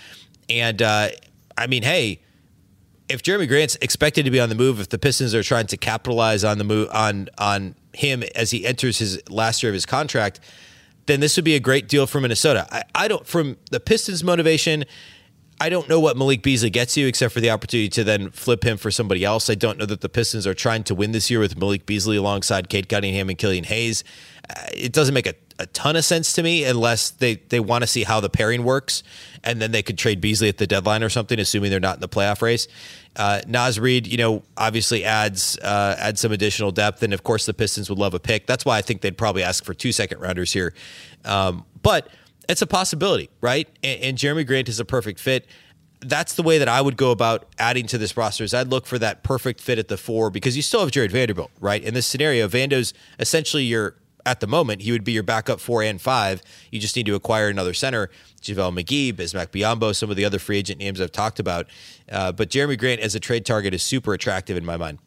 and 0.48 0.80
uh, 0.80 1.10
I 1.60 1.66
mean, 1.66 1.82
hey, 1.82 2.20
if 3.08 3.22
Jerami 3.22 3.46
Grant's 3.46 3.76
expected 3.82 4.24
to 4.24 4.30
be 4.30 4.40
on 4.40 4.48
the 4.48 4.54
move, 4.54 4.80
if 4.80 4.88
the 4.88 4.98
Pistons 4.98 5.34
are 5.34 5.42
trying 5.42 5.66
to 5.66 5.76
capitalize 5.76 6.42
on 6.42 6.58
the 6.58 6.64
move 6.64 6.88
on 6.92 7.28
on 7.38 7.74
him 7.92 8.22
as 8.34 8.50
he 8.50 8.64
enters 8.64 8.98
his 8.98 9.20
last 9.28 9.62
year 9.62 9.70
of 9.70 9.74
his 9.74 9.84
contract, 9.84 10.40
then 11.06 11.20
this 11.20 11.36
would 11.36 11.44
be 11.44 11.54
a 11.54 11.60
great 11.60 11.88
deal 11.88 12.06
for 12.06 12.20
Minnesota. 12.20 12.66
I, 12.70 12.82
I 12.94 13.08
don't 13.08 13.26
from 13.26 13.58
the 13.70 13.80
Pistons' 13.80 14.24
motivation. 14.24 14.84
I 15.62 15.68
don't 15.68 15.90
know 15.90 16.00
what 16.00 16.16
Malik 16.16 16.42
Beasley 16.42 16.70
gets 16.70 16.96
you 16.96 17.06
except 17.06 17.34
for 17.34 17.40
the 17.40 17.50
opportunity 17.50 17.90
to 17.90 18.04
then 18.04 18.30
flip 18.30 18.64
him 18.64 18.78
for 18.78 18.90
somebody 18.90 19.24
else. 19.24 19.50
I 19.50 19.54
don't 19.54 19.76
know 19.76 19.84
that 19.84 20.00
the 20.00 20.08
Pistons 20.08 20.46
are 20.46 20.54
trying 20.54 20.84
to 20.84 20.94
win 20.94 21.12
this 21.12 21.30
year 21.30 21.38
with 21.38 21.58
Malik 21.58 21.84
Beasley 21.84 22.16
alongside 22.16 22.70
Cade 22.70 22.88
Cunningham 22.88 23.28
and 23.28 23.36
Killian 23.36 23.64
Hayes. 23.64 24.02
Uh, 24.48 24.54
it 24.72 24.94
doesn't 24.94 25.12
make 25.12 25.26
a 25.26 25.34
a 25.60 25.66
ton 25.66 25.94
of 25.94 26.04
sense 26.04 26.32
to 26.32 26.42
me 26.42 26.64
unless 26.64 27.10
they, 27.10 27.36
they 27.36 27.60
want 27.60 27.82
to 27.82 27.86
see 27.86 28.02
how 28.02 28.18
the 28.18 28.30
pairing 28.30 28.64
works 28.64 29.02
and 29.44 29.60
then 29.60 29.73
they 29.73 29.82
could 29.82 29.99
trade 29.99 30.20
Beasley 30.20 30.49
at 30.49 30.58
the 30.58 30.66
deadline 30.66 31.02
or 31.02 31.08
something, 31.08 31.38
assuming 31.38 31.70
they're 31.70 31.80
not 31.80 31.96
in 31.96 32.00
the 32.00 32.08
playoff 32.08 32.42
race. 32.42 32.66
Uh, 33.16 33.42
Naz 33.46 33.78
Reid, 33.78 34.06
you 34.06 34.16
know, 34.16 34.42
obviously 34.56 35.04
adds 35.04 35.58
uh, 35.58 35.96
adds 35.99 36.20
some 36.20 36.32
additional 36.32 36.73
depth, 36.73 37.02
and 37.02 37.12
of 37.12 37.23
course 37.23 37.46
the 37.46 37.54
Pistons 37.54 37.90
would 37.90 37.99
love 37.99 38.14
a 38.14 38.20
pick. 38.20 38.46
That's 38.46 38.64
why 38.64 38.78
I 38.78 38.82
think 38.82 39.00
they'd 39.00 39.18
probably 39.18 39.42
ask 39.42 39.64
for 39.64 39.75
two 39.75 39.92
second 39.92 40.20
rounders 40.20 40.52
here, 40.52 40.75
um, 41.25 41.64
but 41.82 42.08
it's 42.49 42.62
a 42.62 42.66
possibility, 42.66 43.28
right? 43.40 43.68
And, 43.82 44.00
and 44.02 44.18
Jerami 44.18 44.46
Grant 44.46 44.68
is 44.68 44.80
a 44.80 44.84
perfect 44.84 45.20
fit 45.20 45.46
that's 46.02 46.34
the 46.34 46.42
way 46.42 46.58
that 46.58 46.68
I 46.68 46.80
would 46.80 46.96
go 46.96 47.10
about 47.10 47.46
adding 47.58 47.86
to 47.88 47.99
this 47.99 48.16
roster. 48.16 48.44
Is 48.44 48.54
I'd 48.54 48.68
look 48.68 48.86
for 48.86 48.99
that 48.99 49.23
perfect 49.23 49.60
fit 49.60 49.78
at 49.78 49.88
the 49.88 49.96
four 49.96 50.30
because 50.30 50.56
you 50.56 50.62
still 50.62 50.80
have 50.80 50.90
Jared 50.90 51.12
Vanderbilt, 51.12 51.50
right? 51.60 51.82
In 51.82 51.94
this 51.94 52.06
scenario, 52.06 52.49
Vando's 52.49 52.94
essentially 53.18 53.64
your 53.64 53.96
at 54.26 54.41
the 54.41 54.47
moment, 54.47 54.83
he 54.83 54.93
would 54.93 55.04
be 55.04 55.13
your 55.13 55.23
backup 55.23 55.61
four 55.61 55.83
and 55.83 56.00
five. 56.00 56.43
You 56.71 56.80
just 56.80 56.97
need 56.97 57.06
to 57.06 57.15
acquire 57.15 57.49
another 57.49 57.75
center. 57.75 58.11
JaVale 58.43 58.83
McGee, 58.83 59.13
Bismack 59.13 59.49
Biyombo, 59.49 59.95
some 59.95 60.11
of 60.11 60.17
the 60.17 60.25
other 60.25 60.39
free 60.39 60.59
agent 60.59 60.78
names 60.78 61.00
I've 61.00 61.13
talked 61.13 61.39
about. 61.39 61.67
Uh, 62.11 62.33
but 62.33 62.50
Jerami 62.50 62.78
Grant 62.78 63.00
as 63.00 63.15
a 63.15 63.21
trade 63.21 63.45
target 63.45 63.75
is 63.75 63.83
super 63.83 64.15
attractive 64.15 64.56
in 64.56 64.65
my 64.65 64.76
mind. 64.76 64.99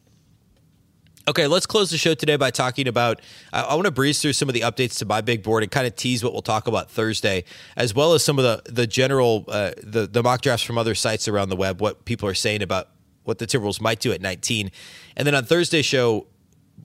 Okay, 1.26 1.46
let's 1.46 1.64
close 1.64 1.90
the 1.90 1.96
show 1.96 2.12
today 2.12 2.36
by 2.36 2.50
talking 2.50 2.86
about. 2.86 3.22
I, 3.50 3.62
I 3.62 3.74
want 3.74 3.86
to 3.86 3.90
breeze 3.90 4.20
through 4.20 4.34
some 4.34 4.48
of 4.50 4.54
the 4.54 4.60
updates 4.60 4.98
to 4.98 5.06
my 5.06 5.22
big 5.22 5.42
board 5.42 5.62
and 5.62 5.72
kind 5.72 5.86
of 5.86 5.96
tease 5.96 6.22
what 6.22 6.34
we'll 6.34 6.42
talk 6.42 6.66
about 6.66 6.90
Thursday, 6.90 7.44
as 7.76 7.94
well 7.94 8.12
as 8.12 8.22
some 8.22 8.38
of 8.38 8.44
the 8.44 8.70
the 8.70 8.86
general 8.86 9.46
uh, 9.48 9.70
the 9.82 10.06
the 10.06 10.22
mock 10.22 10.42
drafts 10.42 10.66
from 10.66 10.76
other 10.76 10.94
sites 10.94 11.26
around 11.26 11.48
the 11.48 11.56
web, 11.56 11.80
what 11.80 12.04
people 12.04 12.28
are 12.28 12.34
saying 12.34 12.60
about 12.62 12.90
what 13.22 13.38
the 13.38 13.46
Timberwolves 13.46 13.80
might 13.80 14.00
do 14.00 14.12
at 14.12 14.20
19, 14.20 14.70
and 15.16 15.26
then 15.26 15.34
on 15.34 15.46
Thursday's 15.46 15.86
show, 15.86 16.26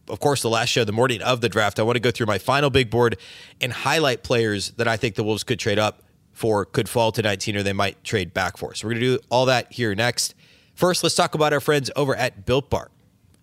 of 0.07 0.19
course, 0.19 0.41
the 0.41 0.49
last 0.49 0.69
show, 0.69 0.83
the 0.83 0.91
morning 0.91 1.21
of 1.21 1.41
the 1.41 1.49
draft, 1.49 1.79
I 1.79 1.83
want 1.83 1.95
to 1.95 2.01
go 2.01 2.11
through 2.11 2.25
my 2.25 2.37
final 2.37 2.69
big 2.69 2.89
board 2.89 3.17
and 3.61 3.71
highlight 3.71 4.23
players 4.23 4.71
that 4.71 4.87
I 4.87 4.97
think 4.97 5.15
the 5.15 5.23
Wolves 5.23 5.43
could 5.43 5.59
trade 5.59 5.79
up 5.79 6.03
for, 6.31 6.65
could 6.65 6.89
fall 6.89 7.11
to 7.11 7.21
19, 7.21 7.57
or 7.57 7.63
they 7.63 7.73
might 7.73 8.03
trade 8.03 8.33
back 8.33 8.57
for. 8.57 8.73
So 8.73 8.87
we're 8.87 8.93
going 8.93 9.01
to 9.01 9.17
do 9.17 9.23
all 9.29 9.45
that 9.45 9.71
here 9.71 9.93
next. 9.93 10.33
First, 10.73 11.03
let's 11.03 11.15
talk 11.15 11.35
about 11.35 11.53
our 11.53 11.59
friends 11.59 11.91
over 11.95 12.15
at 12.15 12.45
Built 12.45 12.69
Bar. 12.69 12.89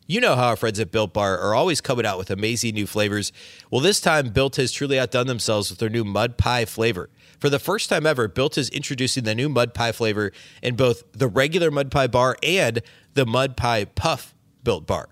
You 0.09 0.20
know 0.20 0.37
how 0.37 0.48
our 0.48 0.56
friends 0.56 0.78
at 0.78 0.92
Built 0.92 1.12
Bar 1.12 1.38
are 1.38 1.54
always 1.54 1.80
coming 1.80 2.06
out 2.06 2.16
with 2.16 2.30
amazing 2.30 2.74
new 2.74 2.87
flavors. 2.87 3.32
Well, 3.70 3.80
this 3.80 4.00
time, 4.00 4.30
Built 4.30 4.56
has 4.56 4.70
truly 4.70 4.98
outdone 4.98 5.26
themselves 5.26 5.68
with 5.68 5.80
their 5.80 5.88
new 5.88 6.04
mud 6.04 6.38
pie 6.38 6.64
flavor. 6.64 7.11
For 7.40 7.50
the 7.50 7.59
first 7.59 7.90
time 7.90 8.06
ever, 8.06 8.28
Built 8.28 8.56
is 8.56 8.68
introducing 8.70 9.24
the 9.24 9.35
new 9.35 9.48
mud 9.48 9.74
pie 9.74 9.92
flavor 9.92 10.32
in 10.62 10.76
both 10.76 11.02
the 11.12 11.28
regular 11.28 11.70
mud 11.70 11.90
pie 11.90 12.06
bar 12.06 12.37
and 12.42 12.80
the 13.14 13.26
mud 13.26 13.56
pie 13.56 13.85
puff 13.85 14.35
Built 14.62 14.87
Bar. 14.87 15.09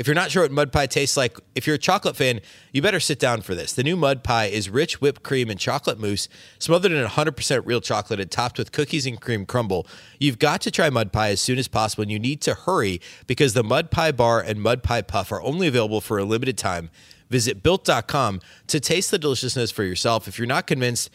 If 0.00 0.06
you're 0.06 0.14
not 0.14 0.30
sure 0.30 0.44
what 0.44 0.50
mud 0.50 0.72
pie 0.72 0.86
tastes 0.86 1.14
like, 1.14 1.36
if 1.54 1.66
you're 1.66 1.76
a 1.76 1.78
chocolate 1.78 2.16
fan, 2.16 2.40
you 2.72 2.80
better 2.80 3.00
sit 3.00 3.18
down 3.18 3.42
for 3.42 3.54
this. 3.54 3.74
The 3.74 3.82
new 3.82 3.98
mud 3.98 4.24
pie 4.24 4.46
is 4.46 4.70
rich 4.70 5.02
whipped 5.02 5.22
cream 5.22 5.50
and 5.50 5.60
chocolate 5.60 6.00
mousse, 6.00 6.26
smothered 6.58 6.90
in 6.90 7.06
100% 7.06 7.66
real 7.66 7.82
chocolate 7.82 8.18
and 8.18 8.30
topped 8.30 8.56
with 8.56 8.72
cookies 8.72 9.04
and 9.04 9.20
cream 9.20 9.44
crumble. 9.44 9.86
You've 10.18 10.38
got 10.38 10.62
to 10.62 10.70
try 10.70 10.88
mud 10.88 11.12
pie 11.12 11.28
as 11.28 11.42
soon 11.42 11.58
as 11.58 11.68
possible, 11.68 12.00
and 12.00 12.10
you 12.10 12.18
need 12.18 12.40
to 12.40 12.54
hurry 12.54 12.98
because 13.26 13.52
the 13.52 13.62
mud 13.62 13.90
pie 13.90 14.10
bar 14.10 14.40
and 14.40 14.62
mud 14.62 14.82
pie 14.82 15.02
puff 15.02 15.30
are 15.32 15.42
only 15.42 15.66
available 15.66 16.00
for 16.00 16.16
a 16.16 16.24
limited 16.24 16.56
time. 16.56 16.88
Visit 17.28 17.62
built.com 17.62 18.40
to 18.68 18.80
taste 18.80 19.10
the 19.10 19.18
deliciousness 19.18 19.70
for 19.70 19.84
yourself. 19.84 20.26
If 20.26 20.38
you're 20.38 20.46
not 20.46 20.66
convinced, 20.66 21.10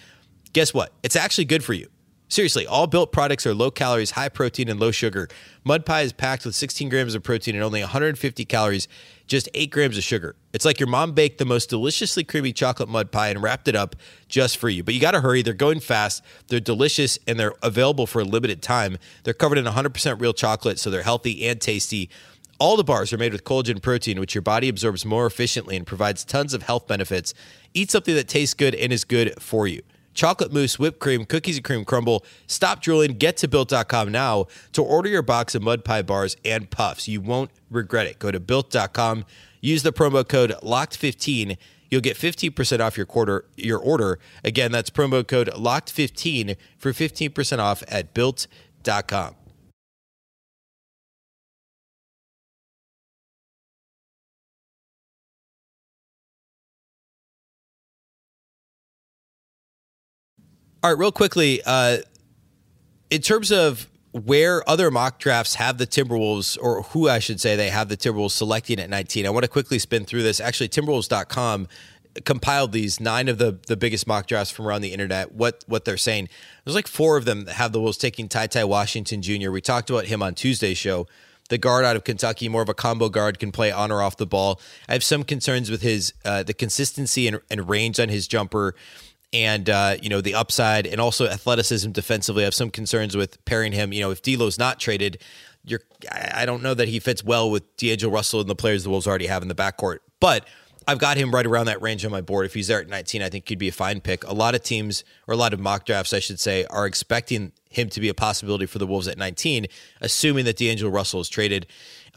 guess 0.54 0.76
what? 0.76 0.94
It's 1.02 1.16
actually 1.16 1.46
good 1.46 1.64
for 1.64 1.74
you. 1.74 1.88
Seriously, 2.36 2.68
all 2.68 2.86
built 2.86 3.14
products 3.14 3.46
are 3.48 3.54
low 3.54 3.72
calories, 3.72 4.12
high 4.12 4.28
protein, 4.28 4.68
and 4.68 4.78
low 4.78 4.92
sugar. 4.92 5.30
Mud 5.64 5.86
pie 5.86 6.02
is 6.02 6.12
packed 6.12 6.44
with 6.44 6.54
16 6.54 6.90
grams 6.90 7.16
of 7.16 7.24
protein 7.24 7.56
and 7.56 7.64
only 7.64 7.80
150 7.80 8.44
calories, 8.44 8.90
just 9.26 9.48
8 9.54 9.72
grams 9.72 9.98
of 9.98 10.04
sugar. 10.04 10.36
It's 10.52 10.66
like 10.66 10.78
your 10.78 10.90
mom 10.90 11.14
baked 11.14 11.38
the 11.38 11.46
most 11.46 11.70
deliciously 11.70 12.26
creamy 12.26 12.52
chocolate 12.52 12.90
mud 12.90 13.10
pie 13.10 13.30
and 13.30 13.42
wrapped 13.42 13.70
it 13.70 13.76
up 13.78 13.96
just 14.28 14.58
for 14.58 14.68
you. 14.68 14.84
But 14.84 14.96
you 14.96 15.00
got 15.00 15.12
to 15.12 15.22
hurry. 15.22 15.44
They're 15.44 15.54
going 15.54 15.80
fast, 15.80 16.22
they're 16.50 16.60
delicious, 16.60 17.18
and 17.26 17.40
they're 17.40 17.54
available 17.64 18.06
for 18.06 18.20
a 18.20 18.26
limited 18.26 18.62
time. 18.62 18.98
They're 19.24 19.34
covered 19.34 19.58
in 19.58 19.64
100% 19.64 20.20
real 20.20 20.34
chocolate, 20.34 20.78
so 20.78 20.90
they're 20.90 21.04
healthy 21.04 21.48
and 21.48 21.62
tasty. 21.62 22.10
All 22.60 22.76
the 22.76 22.84
bars 22.84 23.14
are 23.14 23.18
made 23.18 23.32
with 23.32 23.46
collagen 23.46 23.82
protein, 23.82 24.20
which 24.20 24.36
your 24.36 24.42
body 24.42 24.68
absorbs 24.68 25.06
more 25.06 25.26
efficiently 25.26 25.78
and 25.78 25.88
provides 25.88 26.26
tons 26.26 26.54
of 26.54 26.64
health 26.64 26.86
benefits. 26.86 27.34
Eat 27.74 27.92
something 27.92 28.14
that 28.16 28.28
tastes 28.28 28.54
good 28.54 28.76
and 28.76 28.92
is 28.92 29.06
good 29.06 29.42
for 29.42 29.68
you 29.68 29.84
chocolate 30.16 30.52
mousse, 30.52 30.80
whipped 30.80 31.00
cream, 31.00 31.26
cookies 31.26 31.58
and 31.58 31.66
cream 31.66 31.86
crumble. 31.86 32.26
Stop 32.48 32.82
drooling. 32.82 33.18
Get 33.18 33.38
to 33.38 33.48
built.com 33.48 34.12
now 34.12 34.48
to 34.74 34.82
order 34.82 35.10
your 35.10 35.22
box 35.22 35.54
of 35.54 35.62
mud 35.62 35.86
pie 35.86 36.02
bars 36.02 36.36
and 36.44 36.70
puffs. 36.72 37.08
You 37.08 37.22
won't 37.22 37.52
regret 37.70 38.08
it. 38.08 38.18
Go 38.18 38.32
to 38.32 38.40
built.com, 38.40 39.26
use 39.62 39.84
the 39.84 39.94
promo 39.94 40.28
code 40.28 40.56
LOCKED15. 40.64 41.58
You'll 41.92 42.02
get 42.02 42.18
15% 42.18 42.80
off 42.80 42.98
your 42.98 43.06
quarter 43.06 43.46
your 43.56 43.80
order. 43.80 44.18
Again, 44.44 44.72
that's 44.72 44.90
promo 44.90 45.26
code 45.26 45.50
LOCKED15 45.50 46.56
for 46.78 46.92
15% 46.92 47.60
off 47.60 47.84
at 47.88 48.14
built.com. 48.14 49.36
All 60.86 60.92
right, 60.92 61.00
real 61.00 61.12
quickly, 61.12 61.64
uh, 61.66 61.98
in 63.10 63.22
terms 63.24 63.52
of 63.52 63.90
where 64.12 64.62
other 64.70 64.92
mock 64.92 65.18
drafts 65.18 65.56
have 65.56 65.80
the 65.80 65.88
Timberwolves, 65.88 66.60
or 66.62 66.84
who 66.84 67.10
I 67.10 67.18
should 67.18 67.42
say 67.42 67.56
they 67.56 67.72
have 67.72 67.90
the 67.90 67.98
Timberwolves 67.98 68.34
selecting 68.34 68.80
at 68.80 68.88
19, 68.92 69.26
I 69.26 69.32
want 69.32 69.46
to 69.46 69.50
quickly 69.50 69.80
spin 69.80 70.06
through 70.06 70.22
this. 70.22 70.40
Actually, 70.40 70.70
Timberwolves.com 70.70 71.68
compiled 72.24 72.72
these 72.72 73.00
nine 73.00 73.28
of 73.30 73.40
the 73.40 73.58
the 73.66 73.76
biggest 73.76 74.06
mock 74.06 74.28
drafts 74.28 74.52
from 74.52 74.68
around 74.68 74.82
the 74.82 74.94
internet. 74.94 75.32
What 75.32 75.64
what 75.66 75.86
they're 75.86 75.98
saying? 75.98 76.30
There's 76.64 76.76
like 76.76 76.88
four 76.88 77.18
of 77.18 77.26
them 77.26 77.46
that 77.46 77.54
have 77.54 77.72
the 77.72 77.82
Wolves 77.82 77.98
taking 77.98 78.30
Ty 78.30 78.46
Ty 78.46 78.66
Washington 78.66 79.24
Jr. 79.24 79.50
We 79.50 79.62
talked 79.62 79.90
about 79.90 80.06
him 80.06 80.22
on 80.22 80.36
Tuesday's 80.36 80.78
show. 80.78 81.08
The 81.50 81.58
guard 81.58 81.84
out 81.84 81.96
of 81.96 82.04
Kentucky, 82.04 82.48
more 82.48 82.62
of 82.62 82.70
a 82.70 82.76
combo 82.76 83.10
guard, 83.10 83.40
can 83.40 83.52
play 83.52 83.72
on 83.72 83.92
or 83.92 84.04
off 84.04 84.18
the 84.18 84.28
ball. 84.28 84.62
I 84.88 84.94
have 84.94 85.04
some 85.04 85.24
concerns 85.24 85.72
with 85.72 85.82
his 85.82 86.14
uh, 86.24 86.44
the 86.44 86.54
consistency 86.54 87.28
and, 87.28 87.42
and 87.50 87.68
range 87.68 88.00
on 88.00 88.10
his 88.10 88.28
jumper 88.28 88.76
and 89.36 89.70
uh, 89.70 89.98
you 90.02 90.08
know 90.08 90.22
the 90.22 90.34
upside 90.34 90.88
and 90.88 91.02
also 91.02 91.28
athleticism 91.28 91.92
defensively. 91.92 92.44
I 92.44 92.46
have 92.46 92.54
some 92.54 92.70
concerns 92.70 93.18
with 93.18 93.44
pairing 93.44 93.74
him. 93.74 93.92
You 93.92 94.02
know, 94.02 94.12
if 94.12 94.22
D'Lo's 94.22 94.58
not 94.58 94.80
traded, 94.80 95.22
you're 95.66 95.82
I 96.10 96.46
don't 96.46 96.64
know 96.64 96.74
that 96.74 96.88
he 96.88 97.00
fits 97.00 97.24
well 97.24 97.52
with 97.52 97.76
D'Angelo 97.76 98.14
Russell 98.14 98.40
and 98.40 98.50
the 98.50 98.56
players 98.56 98.86
the 98.86 98.90
Wolves 98.90 99.08
already 99.08 99.28
have 99.28 99.42
in 99.42 99.50
the 99.50 99.56
backcourt. 99.56 99.98
But 100.22 100.48
I've 100.88 101.00
got 101.00 101.18
him 101.18 101.32
right 101.32 101.46
around 101.46 101.66
that 101.66 101.82
range 101.82 102.06
on 102.06 102.12
my 102.12 102.22
board. 102.22 102.46
If 102.46 102.54
he's 102.54 102.68
there 102.68 102.80
at 102.80 102.88
19, 102.88 103.22
I 103.22 103.30
think 103.30 103.50
he'd 103.50 103.60
be 103.60 103.68
a 103.68 103.74
fine 103.74 104.00
pick. 104.00 104.24
A 104.24 104.34
lot 104.34 104.56
of 104.56 104.64
teams, 104.64 105.04
or 105.28 105.34
a 105.34 105.38
lot 105.38 105.54
of 105.54 105.60
mock 105.60 105.86
drafts, 105.86 106.14
I 106.14 106.20
should 106.20 106.40
say, 106.40 106.66
are 106.66 106.86
expecting 106.86 107.52
him 107.70 107.90
to 107.90 108.00
be 108.00 108.08
a 108.08 108.14
possibility 108.14 108.68
for 108.68 108.78
the 108.78 108.88
Wolves 108.88 109.08
at 109.08 109.18
19, 109.18 109.66
assuming 110.00 110.46
that 110.46 110.58
D'Angelo 110.58 110.92
Russell 110.92 111.20
is 111.20 111.28
traded. 111.28 111.66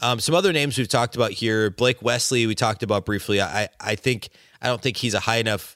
Um, 0.01 0.19
some 0.19 0.35
other 0.35 0.53
names 0.53 0.77
we've 0.77 0.87
talked 0.87 1.15
about 1.15 1.31
here, 1.31 1.69
Blake 1.71 2.01
Wesley, 2.01 2.45
we 2.45 2.55
talked 2.55 2.83
about 2.83 3.05
briefly. 3.05 3.41
I, 3.41 3.67
I 3.81 3.95
think 3.95 4.29
I 4.61 4.67
don't 4.67 4.81
think 4.81 4.97
he's 4.97 5.13
a 5.13 5.19
high 5.19 5.37
enough. 5.37 5.75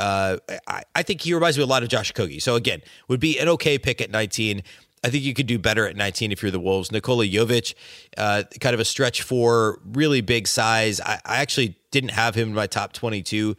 Uh, 0.00 0.38
I, 0.66 0.82
I 0.94 1.02
think 1.02 1.20
he 1.20 1.34
reminds 1.34 1.58
me 1.58 1.62
a 1.62 1.66
lot 1.66 1.82
of 1.82 1.90
Josh 1.90 2.12
Okogie. 2.12 2.40
So 2.40 2.56
again, 2.56 2.80
would 3.08 3.20
be 3.20 3.38
an 3.38 3.48
okay 3.48 3.78
pick 3.78 4.00
at 4.00 4.10
19. 4.10 4.62
I 5.04 5.08
think 5.08 5.24
you 5.24 5.34
could 5.34 5.46
do 5.46 5.58
better 5.58 5.86
at 5.86 5.96
19 5.96 6.32
if 6.32 6.42
you're 6.42 6.50
the 6.50 6.60
Wolves. 6.60 6.90
Nikola 6.90 7.26
Jovic, 7.26 7.74
uh, 8.16 8.44
kind 8.60 8.74
of 8.74 8.80
a 8.80 8.84
stretch 8.84 9.22
for 9.22 9.78
really 9.84 10.22
big 10.22 10.48
size. 10.48 11.00
I, 11.00 11.20
I, 11.24 11.36
actually 11.38 11.76
didn't 11.90 12.10
have 12.10 12.34
him 12.34 12.48
in 12.48 12.54
my 12.54 12.66
top 12.66 12.92
22. 12.92 13.56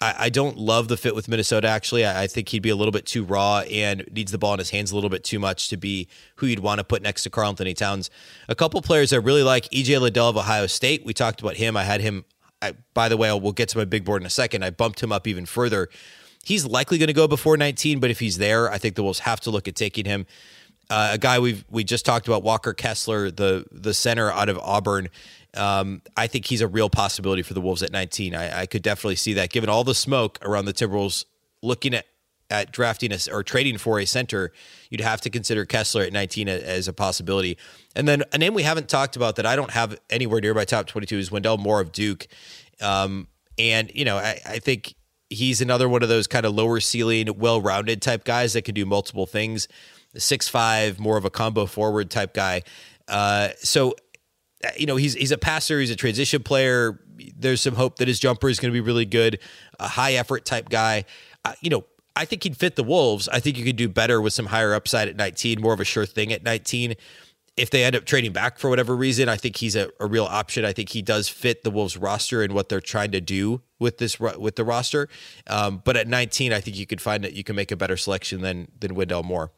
I, 0.00 0.14
I 0.18 0.28
don't 0.28 0.56
love 0.56 0.88
the 0.88 0.96
fit 0.96 1.14
with 1.14 1.28
Minnesota, 1.28 1.68
actually. 1.68 2.06
I, 2.06 2.26
think 2.26 2.48
he'd 2.48 2.62
be 2.62 2.70
a 2.70 2.76
little 2.76 2.92
bit 2.92 3.06
too 3.06 3.24
raw 3.24 3.60
and 3.60 4.04
needs 4.12 4.30
the 4.30 4.38
ball 4.38 4.52
in 4.54 4.58
his 4.58 4.70
hands 4.70 4.92
a 4.92 4.94
little 4.94 5.10
bit 5.10 5.24
too 5.24 5.38
much 5.38 5.68
to 5.68 5.76
be 5.76 6.08
who 6.36 6.46
you'd 6.46 6.60
want 6.60 6.78
to 6.78 6.84
put 6.84 7.02
next 7.02 7.24
to 7.24 7.30
Karl-Anthony 7.30 7.74
Towns. 7.74 8.10
A 8.48 8.54
couple 8.54 8.80
players 8.82 9.12
I 9.12 9.16
really 9.16 9.42
like 9.42 9.68
EJ 9.70 10.00
Liddell 10.00 10.28
of 10.28 10.36
Ohio 10.36 10.66
State. 10.66 11.04
We 11.04 11.12
talked 11.12 11.40
about 11.40 11.56
him. 11.56 11.76
I 11.76 11.84
had 11.84 12.00
him, 12.00 12.24
by 12.94 13.08
the 13.08 13.16
way, 13.16 13.32
we'll 13.32 13.52
get 13.52 13.68
to 13.70 13.78
my 13.78 13.84
big 13.84 14.04
board 14.04 14.22
in 14.22 14.26
a 14.26 14.30
second. 14.30 14.64
I 14.64 14.70
bumped 14.70 15.02
him 15.02 15.12
up 15.12 15.26
even 15.26 15.46
further. 15.46 15.88
He's 16.44 16.66
likely 16.66 16.98
going 16.98 17.08
to 17.08 17.14
go 17.14 17.26
before 17.26 17.56
19, 17.56 18.00
but 18.00 18.10
if 18.10 18.20
he's 18.20 18.38
there, 18.38 18.70
I 18.70 18.78
think 18.78 18.96
the 18.96 19.02
Wolves 19.02 19.20
have 19.20 19.40
to 19.40 19.50
look 19.50 19.66
at 19.66 19.74
taking 19.74 20.04
him. 20.04 20.26
Uh, 20.90 21.10
a 21.12 21.18
guy 21.18 21.38
we've 21.38 21.64
we 21.70 21.82
just 21.82 22.04
talked 22.04 22.28
about, 22.28 22.42
Walker 22.42 22.74
Kessler, 22.74 23.30
the 23.30 23.64
the 23.72 23.94
center 23.94 24.30
out 24.30 24.50
of 24.50 24.58
Auburn. 24.58 25.08
Um, 25.54 26.02
I 26.16 26.26
think 26.26 26.46
he's 26.46 26.60
a 26.60 26.68
real 26.68 26.90
possibility 26.90 27.42
for 27.42 27.54
the 27.54 27.60
Wolves 27.60 27.82
at 27.82 27.92
19. 27.92 28.34
I, 28.34 28.62
I, 28.62 28.66
could 28.66 28.82
definitely 28.82 29.14
see 29.14 29.34
that, 29.34 29.50
given 29.50 29.70
all 29.70 29.84
the 29.84 29.94
smoke 29.94 30.38
around 30.42 30.64
the 30.64 30.72
Timberwolves 30.72 31.26
looking 31.62 31.94
at 31.94 32.06
at 32.50 32.72
drafting 32.72 33.12
a, 33.12 33.18
or 33.32 33.42
trading 33.42 33.78
for 33.78 33.98
a 33.98 34.06
center. 34.06 34.52
You'd 34.90 35.00
have 35.00 35.20
to 35.22 35.30
consider 35.30 35.64
Kessler 35.64 36.02
at 36.02 36.12
19 36.12 36.48
as 36.48 36.88
a 36.88 36.92
possibility. 36.92 37.56
And 37.96 38.06
then 38.06 38.22
a 38.32 38.38
name 38.38 38.54
we 38.54 38.62
haven't 38.62 38.88
talked 38.88 39.16
about 39.16 39.36
that 39.36 39.46
I 39.46 39.56
don't 39.56 39.70
have 39.70 39.98
anywhere 40.10 40.40
near 40.40 40.54
my 40.54 40.64
top 40.64 40.86
22 40.86 41.18
is 41.18 41.30
Wendell 41.30 41.58
Moore 41.58 41.80
of 41.80 41.92
Duke. 41.92 42.26
Um, 42.80 43.28
and 43.58 43.90
you 43.94 44.04
know, 44.04 44.16
I, 44.16 44.40
I 44.46 44.58
think 44.58 44.94
he's 45.30 45.60
another 45.60 45.88
one 45.88 46.02
of 46.02 46.08
those 46.08 46.26
kind 46.26 46.44
of 46.46 46.54
lower 46.54 46.80
ceiling, 46.80 47.28
well 47.38 47.60
rounded 47.60 48.02
type 48.02 48.24
guys 48.24 48.52
that 48.52 48.62
can 48.62 48.74
do 48.74 48.84
multiple 48.84 49.26
things 49.26 49.68
six 50.16 50.48
five, 50.48 50.98
more 51.00 51.16
of 51.16 51.24
a 51.24 51.30
combo 51.30 51.66
forward 51.66 52.10
type 52.10 52.34
guy. 52.34 52.62
Uh, 53.08 53.48
so, 53.58 53.94
uh, 54.64 54.70
you 54.76 54.86
know, 54.86 54.96
he's 54.96 55.14
he's 55.14 55.32
a 55.32 55.38
passer, 55.38 55.80
he's 55.80 55.90
a 55.90 55.96
transition 55.96 56.42
player. 56.42 57.00
There's 57.36 57.60
some 57.60 57.74
hope 57.74 57.98
that 57.98 58.08
his 58.08 58.18
jumper 58.18 58.48
is 58.48 58.58
going 58.58 58.72
to 58.72 58.76
be 58.76 58.80
really 58.80 59.04
good, 59.04 59.38
a 59.78 59.88
high 59.88 60.14
effort 60.14 60.44
type 60.44 60.68
guy. 60.68 61.04
Uh, 61.44 61.54
you 61.60 61.70
know, 61.70 61.84
I 62.16 62.24
think 62.24 62.44
he'd 62.44 62.56
fit 62.56 62.76
the 62.76 62.84
Wolves. 62.84 63.28
I 63.28 63.40
think 63.40 63.58
you 63.58 63.64
could 63.64 63.76
do 63.76 63.88
better 63.88 64.20
with 64.20 64.32
some 64.32 64.46
higher 64.46 64.74
upside 64.74 65.08
at 65.08 65.16
19, 65.16 65.60
more 65.60 65.72
of 65.72 65.80
a 65.80 65.84
sure 65.84 66.06
thing 66.06 66.32
at 66.32 66.42
19. 66.44 66.94
If 67.56 67.70
they 67.70 67.84
end 67.84 67.94
up 67.94 68.04
trading 68.04 68.32
back 68.32 68.58
for 68.58 68.68
whatever 68.68 68.96
reason, 68.96 69.28
I 69.28 69.36
think 69.36 69.56
he's 69.56 69.76
a, 69.76 69.88
a 70.00 70.06
real 70.06 70.24
option. 70.24 70.64
I 70.64 70.72
think 70.72 70.88
he 70.90 71.02
does 71.02 71.28
fit 71.28 71.62
the 71.62 71.70
Wolves 71.70 71.96
roster 71.96 72.42
and 72.42 72.52
what 72.52 72.68
they're 72.68 72.80
trying 72.80 73.12
to 73.12 73.20
do 73.20 73.62
with 73.78 73.98
this 73.98 74.18
with 74.18 74.56
the 74.56 74.64
roster. 74.64 75.08
Um, 75.46 75.80
but 75.84 75.96
at 75.96 76.08
19, 76.08 76.52
I 76.52 76.60
think 76.60 76.76
you 76.76 76.86
could 76.86 77.00
find 77.00 77.22
that 77.22 77.34
you 77.34 77.44
can 77.44 77.54
make 77.54 77.70
a 77.70 77.76
better 77.76 77.96
selection 77.96 78.40
than 78.40 78.68
than 78.78 78.94
Wendell 78.94 79.22
Moore. 79.22 79.52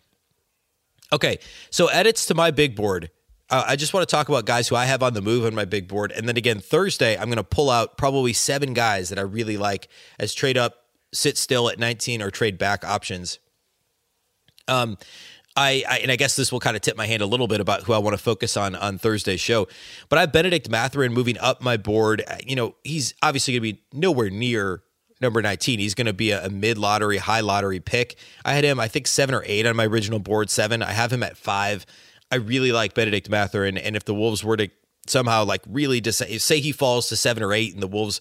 Okay, 1.13 1.39
so 1.71 1.87
edits 1.87 2.27
to 2.27 2.35
my 2.35 2.51
big 2.51 2.75
board. 2.75 3.11
Uh, 3.49 3.65
I 3.67 3.77
just 3.77 3.95
want 3.95 4.07
to 4.07 4.11
talk 4.11 4.29
about 4.29 4.45
guys 4.45 4.69
who 4.69 4.75
I 4.75 4.87
have 4.87 5.03
on 5.03 5.15
the 5.15 5.23
move 5.23 5.45
on 5.45 5.55
my 5.55 5.65
big 5.65 5.87
board. 5.87 6.11
And 6.11 6.29
then 6.29 6.37
again, 6.37 6.59
Thursday, 6.59 7.17
I'm 7.17 7.27
going 7.27 7.37
to 7.37 7.45
pull 7.45 7.71
out 7.71 7.97
probably 7.97 8.33
seven 8.33 8.75
guys 8.75 9.09
that 9.11 9.19
I 9.19 9.23
really 9.23 9.57
like 9.57 9.89
as 10.19 10.35
trade 10.35 10.59
up, 10.59 10.86
sit 11.13 11.39
still 11.39 11.69
at 11.69 11.79
19, 11.79 12.23
or 12.23 12.31
trade 12.31 12.59
back 12.59 12.85
options. 12.85 13.39
Um, 14.69 14.99
I, 15.57 15.85
I, 15.89 15.99
and 15.99 16.13
I 16.13 16.17
guess 16.17 16.37
this 16.37 16.53
will 16.53 16.61
kind 16.61 16.77
of 16.77 16.83
tip 16.83 16.97
my 16.97 17.07
hand 17.07 17.23
a 17.23 17.27
little 17.27 17.49
bit 17.49 17.61
about 17.61 17.85
who 17.85 17.95
I 17.95 17.99
want 17.99 18.15
to 18.15 18.23
focus 18.23 18.57
on 18.57 18.75
on 18.75 18.99
Thursday's 18.99 19.41
show. 19.41 19.67
But 20.09 20.19
I 20.19 20.21
have 20.23 20.33
Benedict 20.33 20.69
Mathurin 20.69 21.15
moving 21.15 21.39
up 21.39 21.63
my 21.63 21.79
board. 21.79 22.23
You 22.47 22.57
know, 22.57 22.77
he's 22.85 23.15
obviously 23.23 23.55
going 23.55 23.63
to 23.63 23.73
be 23.75 23.83
nowhere 23.93 24.29
near 24.29 24.83
number 25.21 25.41
19. 25.41 25.79
He's 25.79 25.95
going 25.95 26.07
to 26.07 26.13
be 26.13 26.31
a, 26.31 26.45
a 26.45 26.51
mid 26.51 26.77
lottery, 26.77 27.17
high 27.17 27.41
lottery 27.41 27.81
pick. 27.81 28.17
I 28.45 28.53
had 28.53 28.65
him, 28.65 28.79
I 28.79 28.89
think, 28.89 29.07
seven 29.07 29.35
or 29.35 29.43
eight 29.47 29.67
on 29.67 29.77
my 29.77 29.87
original 29.87 30.19
board, 30.19 30.51
seven. 30.51 30.83
I 30.83 30.93
have 30.93 31.13
him 31.13 31.23
at 31.23 31.39
five. 31.39 31.87
I 32.31 32.37
really 32.37 32.73
like 32.73 32.95
Benedict 32.95 33.31
Mathurin. 33.31 33.79
And 33.79 33.97
if 33.97 34.05
the 34.05 34.15
Wolves 34.15 34.45
were 34.45 34.59
to 34.59 34.69
somehow 35.07 35.45
like 35.45 35.63
really 35.67 36.01
decide, 36.01 36.41
say 36.41 36.61
he 36.61 36.73
falls 36.73 37.09
to 37.09 37.17
seven 37.17 37.43
or 37.43 37.53
eight 37.53 37.73
and 37.73 37.83
the 37.83 37.89
Wolves 37.89 38.21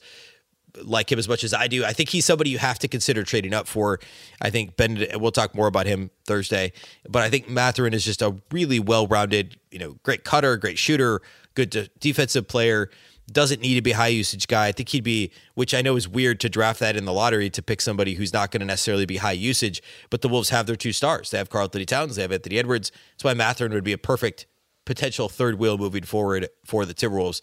like 0.84 1.12
him 1.12 1.20
as 1.20 1.28
much 1.28 1.44
as 1.44 1.54
I 1.54 1.68
do, 1.68 1.86
I 1.86 1.94
think 1.94 2.10
he's 2.10 2.26
somebody 2.26 2.50
you 2.50 2.58
have 2.58 2.80
to 2.80 2.88
consider 2.88 3.24
trading 3.24 3.54
up 3.54 3.68
for. 3.68 4.00
I 4.42 4.50
think 4.50 4.76
Benedict, 4.76 5.18
we'll 5.18 5.32
talk 5.32 5.56
more 5.56 5.68
about 5.68 5.86
him 5.86 6.12
Thursday, 6.26 6.74
but 7.08 7.22
I 7.22 7.30
think 7.30 7.50
Mathurin 7.50 7.94
is 7.94 8.06
just 8.06 8.22
a 8.22 8.36
really 8.52 8.80
well 8.80 9.08
rounded, 9.08 9.58
you 9.72 9.80
know, 9.80 9.98
great 10.04 10.24
cutter, 10.24 10.58
great 10.58 10.78
shooter, 10.78 11.22
good 11.54 11.90
defensive 12.00 12.48
player 12.48 12.90
doesn't 13.32 13.62
need 13.62 13.76
to 13.76 13.82
be 13.82 13.92
a 13.92 13.96
high 13.96 14.08
usage 14.08 14.48
guy. 14.48 14.68
I 14.68 14.72
think 14.72 14.90
he'd 14.90 15.04
be, 15.04 15.32
which 15.56 15.74
I 15.74 15.82
know 15.82 15.96
is 15.96 16.08
weird 16.08 16.40
to 16.42 16.50
draft 16.50 16.80
that 16.80 16.96
in 16.96 17.06
the 17.06 17.14
lottery 17.14 17.50
to 17.50 17.62
pick 17.62 17.82
somebody 17.82 18.14
who's 18.14 18.34
not 18.34 18.52
going 18.52 18.60
to 18.60 18.66
necessarily 18.66 19.06
be 19.06 19.18
high 19.18 19.32
usage. 19.32 19.82
But 20.10 20.22
the 20.22 20.30
Wolves 20.30 20.50
have 20.50 20.68
their 20.68 20.76
two 20.76 20.94
stars. 20.94 21.32
They 21.32 21.38
have 21.38 21.50
Karl-Anthony 21.50 21.86
Towns. 21.86 22.16
They 22.16 22.22
have 22.22 22.32
Anthony 22.32 22.60
Edwards. 22.60 22.92
That's 23.14 23.24
why 23.24 23.34
Mathurin 23.34 23.74
would 23.74 23.84
be 23.84 23.94
a 23.94 23.98
perfect 23.98 24.46
potential 24.86 25.28
third 25.28 25.58
wheel 25.58 25.78
moving 25.78 26.04
forward 26.04 26.48
for 26.64 26.86
the 26.86 26.94
Timberwolves. 26.94 27.42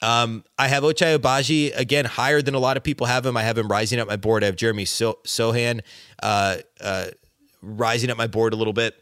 Um, 0.00 0.44
I 0.58 0.68
have 0.68 0.84
Ochai 0.84 1.18
Agbaji 1.18 1.76
again 1.76 2.04
higher 2.04 2.40
than 2.40 2.54
a 2.54 2.58
lot 2.58 2.76
of 2.76 2.84
people 2.84 3.06
have 3.06 3.26
him. 3.26 3.36
I 3.36 3.42
have 3.42 3.58
him 3.58 3.68
rising 3.68 3.98
up 3.98 4.06
my 4.06 4.16
board. 4.16 4.44
I 4.44 4.46
have 4.46 4.56
Jeremy 4.56 4.84
so- 4.84 5.18
Sochan 5.24 5.80
uh, 6.22 6.58
uh, 6.80 7.06
rising 7.62 8.10
up 8.10 8.16
my 8.16 8.26
board 8.28 8.52
a 8.52 8.56
little 8.56 8.72
bit. 8.72 8.94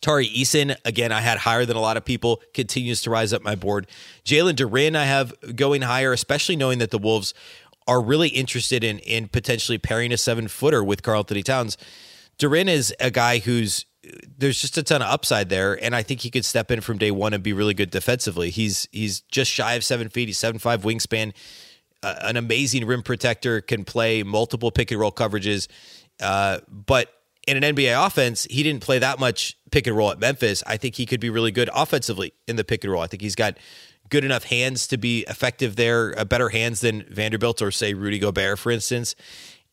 Tari 0.00 0.28
Eason, 0.28 0.76
again, 0.84 1.12
I 1.12 1.20
had 1.20 1.38
higher 1.38 1.64
than 1.64 1.76
a 1.76 1.80
lot 1.80 1.96
of 1.96 2.04
people, 2.04 2.42
continues 2.52 3.00
to 3.02 3.10
rise 3.10 3.32
up 3.32 3.42
my 3.42 3.54
board. 3.54 3.86
Jalen 4.24 4.54
Duren, 4.54 4.96
I 4.96 5.04
have 5.06 5.32
going 5.56 5.80
higher, 5.80 6.12
especially 6.12 6.56
knowing 6.56 6.78
that 6.78 6.90
the 6.90 6.98
Wolves 6.98 7.32
are 7.86 8.02
really 8.02 8.28
interested 8.28 8.84
in 8.84 8.98
in 8.98 9.28
potentially 9.28 9.78
pairing 9.78 10.12
a 10.12 10.18
seven 10.18 10.48
footer 10.48 10.84
with 10.84 11.02
Karl-Anthony 11.02 11.42
Towns. 11.42 11.78
Duren 12.38 12.68
is 12.68 12.94
a 13.00 13.10
guy 13.10 13.38
who's 13.38 13.86
there's 14.38 14.60
just 14.60 14.76
a 14.78 14.82
ton 14.82 15.02
of 15.02 15.08
upside 15.08 15.48
there, 15.48 15.82
and 15.82 15.94
I 15.94 16.02
think 16.02 16.20
he 16.20 16.30
could 16.30 16.44
step 16.44 16.70
in 16.70 16.80
from 16.80 16.98
day 16.98 17.10
one 17.10 17.34
and 17.34 17.42
be 17.42 17.52
really 17.52 17.74
good 17.74 17.90
defensively. 17.90 18.50
He's 18.50 18.88
he's 18.92 19.20
just 19.20 19.50
shy 19.50 19.74
of 19.74 19.84
seven 19.84 20.08
feet. 20.08 20.28
He's 20.28 20.38
seven 20.38 20.58
five 20.58 20.82
wingspan, 20.82 21.32
uh, 22.02 22.14
an 22.22 22.36
amazing 22.36 22.86
rim 22.86 23.02
protector, 23.02 23.60
can 23.60 23.84
play 23.84 24.22
multiple 24.22 24.70
pick 24.70 24.90
and 24.90 25.00
roll 25.00 25.12
coverages, 25.12 25.68
uh, 26.20 26.60
but 26.68 27.12
in 27.46 27.62
an 27.62 27.74
NBA 27.74 28.06
offense, 28.06 28.46
he 28.50 28.62
didn't 28.62 28.82
play 28.82 28.98
that 28.98 29.18
much 29.18 29.58
pick 29.70 29.86
and 29.86 29.96
roll 29.96 30.10
at 30.10 30.18
Memphis. 30.18 30.62
I 30.66 30.76
think 30.76 30.94
he 30.94 31.06
could 31.06 31.20
be 31.20 31.30
really 31.30 31.50
good 31.50 31.68
offensively 31.74 32.32
in 32.48 32.56
the 32.56 32.64
pick 32.64 32.84
and 32.84 32.92
roll. 32.92 33.02
I 33.02 33.06
think 33.06 33.22
he's 33.22 33.34
got 33.34 33.58
good 34.08 34.24
enough 34.24 34.44
hands 34.44 34.86
to 34.88 34.96
be 34.96 35.24
effective 35.28 35.76
there, 35.76 36.18
uh, 36.18 36.24
better 36.24 36.48
hands 36.50 36.80
than 36.80 37.04
Vanderbilt 37.04 37.62
or 37.62 37.70
say 37.70 37.94
Rudy 37.94 38.18
Gobert, 38.18 38.58
for 38.58 38.70
instance, 38.70 39.14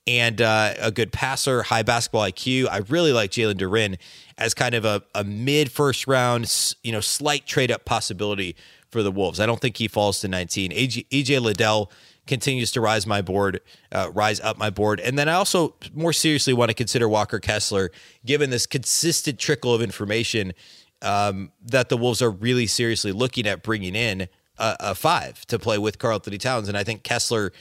and 0.08 0.42
uh, 0.42 0.74
a 0.80 0.92
good 0.92 1.12
passer, 1.12 1.64
high 1.64 1.84
basketball 1.84 2.24
IQ. 2.24 2.68
I 2.70 2.78
really 2.90 3.14
like 3.14 3.32
Jalen 3.32 3.56
Duren 3.56 3.98
as 4.38 4.54
kind 4.54 4.76
of 4.76 4.86
a, 4.86 5.04
a 5.14 5.24
mid 5.24 5.72
first 5.72 6.08
round, 6.08 6.76
you 6.84 6.92
know, 6.92 7.02
slight 7.02 7.46
trade 7.46 7.72
up 7.72 7.86
possibility 7.86 8.56
for 8.90 9.04
the 9.04 9.12
Wolves. 9.12 9.40
I 9.40 9.46
don't 9.46 9.60
think 9.60 9.78
he 9.78 9.88
falls 9.88 10.20
to 10.22 10.28
19. 10.28 10.72
AJ, 10.72 11.08
EJ 11.10 11.42
Liddell 11.42 11.92
continues 12.28 12.72
to 12.72 12.82
rise 12.82 13.08
my 13.08 13.22
board, 13.22 13.62
uh, 13.92 14.12
rise 14.14 14.40
up 14.42 14.58
my 14.58 14.70
board. 14.70 15.00
And 15.00 15.18
then 15.18 15.30
I 15.30 15.34
also 15.34 15.76
more 15.94 16.14
seriously 16.14 16.54
want 16.54 16.70
to 16.70 16.76
consider 16.76 17.08
Walker 17.08 17.40
Kessler, 17.40 17.92
given 18.26 18.50
this 18.50 18.66
consistent 18.66 19.40
trickle 19.40 19.74
of 19.74 19.82
information 19.82 20.54
um, 21.02 21.52
that 21.64 21.90
the 21.90 21.98
Wolves 21.98 22.22
are 22.22 22.30
really 22.30 22.68
seriously 22.68 23.12
looking 23.12 23.48
at 23.48 23.64
bringing 23.64 23.96
in 23.96 24.28
a, 24.58 24.76
a 24.80 24.96
five 24.96 25.46
to 25.48 25.58
play 25.58 25.78
with 25.78 26.00
Karl-Anthony 26.00 26.38
Towns. 26.38 26.68
And 26.68 26.78
I 26.78 26.84
think 26.84 27.04
Kessler 27.04 27.52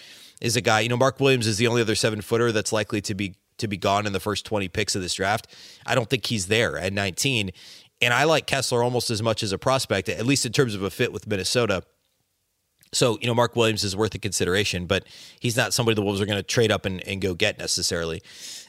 is 0.41 0.57
a 0.57 0.61
guy, 0.61 0.81
you 0.81 0.89
know, 0.89 0.97
Mark 0.97 1.21
Williams 1.21 1.47
is 1.47 1.59
the 1.59 1.67
only 1.67 1.83
other 1.83 1.95
seven 1.95 2.21
footer 2.21 2.53
that's 2.53 2.73
likely 2.73 3.01
to 3.03 3.15
be 3.15 3.35
to 3.59 3.69
be 3.69 3.77
gone 3.77 4.07
in 4.07 4.13
the 4.15 4.21
first 4.21 4.47
20 4.47 4.69
picks 4.69 4.97
of 4.97 5.03
this 5.03 5.15
draft. 5.15 5.47
I 5.85 5.95
don't 5.95 6.09
think 6.09 6.27
he's 6.27 6.47
there 6.47 6.79
at 6.79 6.95
19. 6.95 7.51
And 8.01 8.15
I 8.15 8.25
like 8.25 8.47
Kessler 8.47 8.83
almost 8.83 9.11
as 9.11 9.23
much 9.23 9.43
as 9.43 9.53
a 9.53 9.59
prospect, 9.59 10.09
at 10.09 10.25
least 10.25 10.47
in 10.47 10.53
terms 10.53 10.75
of 10.75 10.83
a 10.83 10.89
fit 10.89 11.13
with 11.13 11.27
Minnesota. 11.27 11.83
So, 12.93 13.19
you 13.21 13.27
know, 13.27 13.35
Mark 13.35 13.55
Williams 13.55 13.85
is 13.85 13.95
worth 13.95 14.15
a 14.15 14.19
consideration, 14.19 14.87
but 14.87 15.07
he's 15.39 15.57
not 15.57 15.73
somebody 15.73 15.95
the 15.95 16.03
Wolves 16.03 16.21
are 16.21 16.27
going 16.27 16.39
to 16.39 16.43
trade 16.43 16.73
up 16.73 16.87
and, 16.87 17.07
and 17.07 17.21
go 17.21 17.35
get 17.35 17.59
necessarily. 17.59 18.23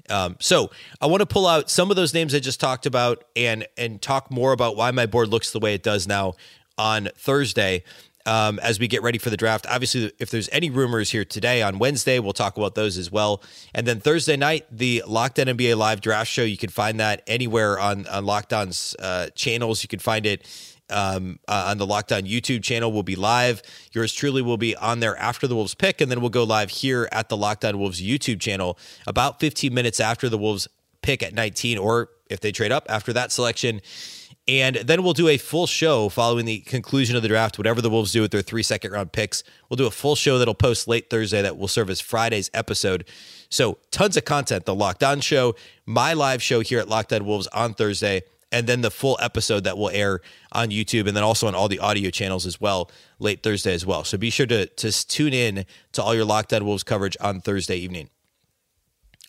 Um, 0.10 0.36
so 0.40 0.70
I 1.00 1.08
want 1.08 1.22
to 1.22 1.26
pull 1.26 1.48
out 1.48 1.70
some 1.70 1.90
of 1.90 1.96
those 1.96 2.14
names 2.14 2.36
I 2.36 2.40
just 2.40 2.60
talked 2.60 2.86
about 2.86 3.24
and 3.36 3.66
and 3.78 4.02
talk 4.02 4.30
more 4.30 4.52
about 4.52 4.76
why 4.76 4.92
my 4.92 5.06
board 5.06 5.30
looks 5.30 5.52
the 5.52 5.60
way 5.60 5.74
it 5.74 5.84
does 5.84 6.08
now 6.08 6.34
on 6.78 7.10
Thursday 7.16 7.84
um, 8.26 8.60
as 8.60 8.80
we 8.80 8.88
get 8.88 9.02
ready 9.04 9.18
for 9.18 9.30
the 9.30 9.38
draft. 9.38 9.66
Obviously, 9.70 10.12
if 10.20 10.30
there's 10.30 10.50
any 10.52 10.70
rumors 10.70 11.12
here 11.12 11.26
today 11.26 11.62
on 11.62 11.80
Wednesday, 11.80 12.20
we'll 12.20 12.34
talk 12.34 12.58
about 12.58 12.76
those 12.76 12.98
as 12.98 13.12
well. 13.12 13.42
And 13.74 13.88
then 13.88 14.00
Thursday 14.00 14.38
night, 14.38 14.66
the 14.72 15.04
Locked 15.08 15.40
On 15.40 15.48
NBA 15.48 15.78
Live 15.78 16.02
Draft 16.02 16.30
Show. 16.30 16.44
You 16.44 16.58
can 16.58 16.70
find 16.70 17.00
that 17.00 17.24
anywhere 17.28 17.80
on 17.80 18.08
on 18.08 18.26
Locked 18.26 18.54
On's 18.54 18.96
uh, 19.00 19.30
channels. 19.36 19.84
You 19.84 19.88
can 19.88 20.00
find 20.00 20.26
it 20.26 20.48
um, 20.92 21.40
uh, 21.48 21.68
on 21.70 21.78
the 21.78 21.88
Locked 21.88 22.12
On 22.12 22.24
YouTube 22.24 22.64
channel 22.64 22.92
will 22.92 23.04
be 23.04 23.16
live. 23.16 23.62
Yours 23.94 24.14
truly 24.14 24.42
will 24.42 24.58
be 24.58 24.76
on 24.76 25.00
there 25.00 25.18
after 25.18 25.48
the 25.48 25.56
Wolves 25.56 25.74
pick, 25.74 26.02
and 26.02 26.12
then 26.12 26.22
we'll 26.22 26.30
go 26.30 26.44
live 26.44 26.70
here 26.70 27.08
at 27.12 27.30
the 27.30 27.38
Locked 27.38 27.66
On 27.66 27.80
Wolves 27.80 28.02
YouTube 28.02 28.40
channel 28.40 28.78
about 29.08 29.40
15 29.40 29.74
minutes 29.74 30.00
after 30.00 30.30
the 30.30 30.38
Wolves 30.38 30.68
pick 31.02 31.24
at 31.24 31.34
19, 31.34 31.78
or 31.78 32.10
if 32.30 32.40
they 32.42 32.52
trade 32.52 32.72
up 32.72 32.86
after 32.90 33.14
that 33.14 33.32
selection. 33.32 33.82
And 34.48 34.78
then 34.78 35.04
we'll 35.04 35.14
do 35.14 35.28
a 35.28 35.38
full 35.38 35.68
show 35.68 36.10
following 36.10 36.46
the 36.46 36.60
conclusion 36.62 37.16
of 37.16 37.22
the 37.22 37.28
draft, 37.28 37.58
whatever 37.58 37.80
the 37.82 37.90
Wolves 37.90 38.12
do 38.12 38.22
with 38.22 38.32
their 38.32 38.42
three 38.42 38.64
second 38.64 38.92
round 38.92 39.12
picks. 39.12 39.44
We'll 39.70 39.78
do 39.78 39.86
a 39.86 39.92
full 39.92 40.16
show 40.16 40.40
that'll 40.40 40.56
post 40.56 40.88
late 40.88 41.10
Thursday 41.10 41.42
that 41.42 41.58
will 41.58 41.68
serve 41.68 41.90
as 41.90 42.02
Friday's 42.02 42.50
episode. 42.54 43.06
So, 43.50 43.78
tons 43.92 44.18
of 44.18 44.26
content. 44.26 44.66
The 44.66 44.74
Locked 44.74 45.04
On 45.04 45.22
Show, 45.22 45.56
my 45.86 46.14
live 46.14 46.42
show 46.42 46.62
here 46.62 46.80
at 46.80 46.90
Locked 46.90 47.14
On 47.14 47.26
Wolves 47.26 47.48
on 47.48 47.74
Thursday, 47.74 48.24
and 48.52 48.66
then 48.66 48.82
the 48.82 48.92
full 48.92 49.18
episode 49.22 49.64
that 49.64 49.78
will 49.78 49.90
air 49.90 50.22
on 50.52 50.70
YouTube 50.70 51.08
and 51.08 51.16
then 51.16 51.24
also 51.24 51.48
on 51.48 51.56
all 51.56 51.68
the 51.68 51.80
audio 51.80 52.10
channels 52.10 52.46
as 52.46 52.60
well 52.60 52.90
late 53.20 53.44
Thursday 53.44 53.74
as 53.74 53.86
well. 53.86 54.04
So 54.04 54.18
be 54.18 54.30
sure 54.30 54.48
to, 54.48 54.66
to 54.66 55.08
tune 55.08 55.34
in 55.34 55.66
to 55.94 56.02
all 56.04 56.16
your 56.16 56.26
Locked 56.26 56.52
On 56.54 56.66
Wolves 56.66 56.84
coverage 56.84 57.16
on 57.22 57.42
Thursday 57.42 57.78
evening. 57.78 58.10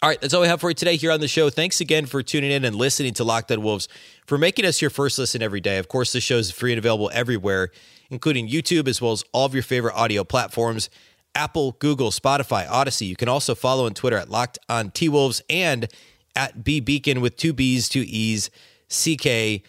All 0.03 0.09
right, 0.09 0.21
that's 0.21 0.35
all 0.35 0.41
we 0.41 0.49
have 0.49 0.61
for 0.61 0.69
you 0.69 0.75
today 0.75 0.97
here 0.97 1.13
on 1.13 1.21
the 1.21 1.29
show. 1.29 1.49
Thanks 1.49 1.81
again 1.81 2.07
for 2.07 2.25
tuning 2.25 2.51
in 2.51 2.65
and 2.65 2.75
listening 2.75 3.15
to 3.15 3.23
Locked 3.23 3.53
On 3.53 3.63
Wolves, 3.63 3.87
for 4.27 4.37
making 4.37 4.65
us 4.65 4.83
your 4.83 4.91
first 4.91 5.17
listen 5.17 5.43
every 5.43 5.61
day. 5.61 5.79
Of 5.79 5.87
course, 5.87 6.13
the 6.13 6.21
show 6.21 6.39
is 6.39 6.51
free 6.51 6.73
and 6.73 6.79
available 6.79 7.09
everywhere, 7.15 7.71
including 8.11 8.49
YouTube 8.49 8.89
as 8.89 9.01
well 9.01 9.13
as 9.13 9.23
all 9.31 9.47
of 9.47 9.55
your 9.55 9.63
favorite 9.63 9.95
audio 9.95 10.25
platforms. 10.25 10.91
Apple, 11.37 11.77
Google, 11.79 12.11
Spotify, 12.11 12.67
Audacy. 12.67 13.07
You 13.07 13.15
can 13.15 13.29
also 13.29 13.55
follow 13.55 13.87
on 13.87 13.95
Twitter 13.95 14.17
at 14.17 14.29
Locked 14.29 14.59
On 14.69 14.91
T 14.91 15.09
Wolves 15.09 15.41
and 15.49 15.87
at 16.35 16.65
B 16.65 16.81
Beecken 16.81 17.21
with 17.21 17.37
two 17.37 17.53
B's, 17.53 17.89
two 17.89 18.05
E's. 18.05 18.51
C 18.89 19.17
K 19.17 19.63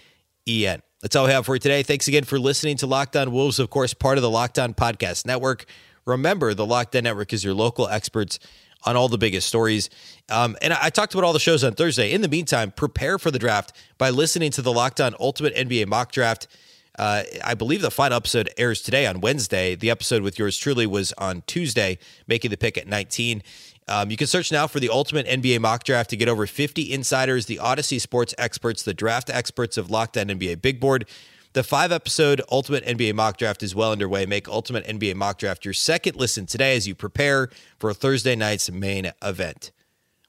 E 0.47 0.65
N. 0.65 0.81
That's 1.03 1.15
all 1.15 1.25
we 1.25 1.31
have 1.31 1.45
for 1.45 1.53
you 1.53 1.59
today. 1.59 1.83
Thanks 1.83 2.07
again 2.07 2.23
for 2.23 2.39
listening 2.39 2.75
to 2.77 2.87
Locked 2.87 3.15
On 3.15 3.31
Wolves, 3.31 3.59
of 3.59 3.69
course, 3.69 3.93
part 3.93 4.17
of 4.17 4.23
the 4.23 4.31
Locked 4.31 4.57
On 4.57 4.73
Podcast 4.73 5.27
Network. 5.27 5.65
Remember, 6.05 6.55
the 6.55 6.65
Locked 6.65 6.95
On 6.95 7.03
Network 7.03 7.33
is 7.33 7.43
your 7.43 7.53
local 7.53 7.87
experts 7.87 8.39
on 8.85 8.95
all 8.95 9.07
the 9.07 9.17
biggest 9.17 9.47
stories. 9.47 9.89
Um, 10.29 10.57
and 10.61 10.73
I, 10.73 10.79
I 10.83 10.89
talked 10.89 11.13
about 11.13 11.23
all 11.23 11.33
the 11.33 11.39
shows 11.39 11.63
on 11.63 11.73
Thursday. 11.73 12.11
In 12.11 12.21
the 12.21 12.27
meantime, 12.27 12.71
prepare 12.71 13.17
for 13.19 13.31
the 13.31 13.39
draft 13.39 13.73
by 13.97 14.09
listening 14.09 14.51
to 14.51 14.61
the 14.61 14.71
Locked 14.71 15.01
On 15.01 15.15
Ultimate 15.19 15.55
NBA 15.55 15.87
Mock 15.87 16.11
Draft. 16.11 16.47
Uh, 16.97 17.23
I 17.43 17.55
believe 17.55 17.81
the 17.81 17.89
final 17.89 18.17
episode 18.17 18.49
airs 18.57 18.81
today 18.81 19.07
on 19.07 19.19
Wednesday. 19.19 19.75
The 19.75 19.89
episode 19.89 20.21
with 20.21 20.37
yours 20.37 20.57
truly 20.57 20.85
was 20.85 21.11
on 21.17 21.41
Tuesday, 21.47 21.97
making 22.27 22.51
the 22.51 22.57
pick 22.57 22.77
at 22.77 22.87
19. 22.87 23.41
Um, 23.87 24.11
you 24.11 24.17
can 24.17 24.27
search 24.27 24.51
now 24.51 24.67
for 24.67 24.79
the 24.79 24.89
ultimate 24.89 25.25
NBA 25.25 25.59
mock 25.59 25.83
draft 25.83 26.09
to 26.11 26.17
get 26.17 26.29
over 26.29 26.45
50 26.47 26.91
insiders, 26.91 27.47
the 27.47 27.57
Audacy 27.57 27.99
sports 27.99 28.33
experts, 28.37 28.83
the 28.83 28.93
draft 28.93 29.29
experts 29.29 29.77
of 29.77 29.89
Locked 29.89 30.17
On 30.17 30.27
NBA 30.27 30.61
Big 30.61 30.79
Board. 30.79 31.05
The 31.53 31.63
five 31.63 31.91
episode 31.91 32.41
Ultimate 32.51 32.83
NBA 32.83 33.13
mock 33.13 33.37
draft 33.37 33.61
is 33.61 33.75
well 33.75 33.91
underway. 33.91 34.25
Make 34.25 34.47
Ultimate 34.47 34.87
NBA 34.87 35.13
mock 35.13 35.37
draft 35.37 35.63
your 35.63 35.75
second 35.75 36.15
listen 36.15 36.47
today 36.47 36.75
as 36.75 36.87
you 36.87 36.95
prepare 36.95 37.51
for 37.77 37.93
Thursday 37.93 38.35
night's 38.35 38.71
main 38.71 39.11
event. 39.21 39.71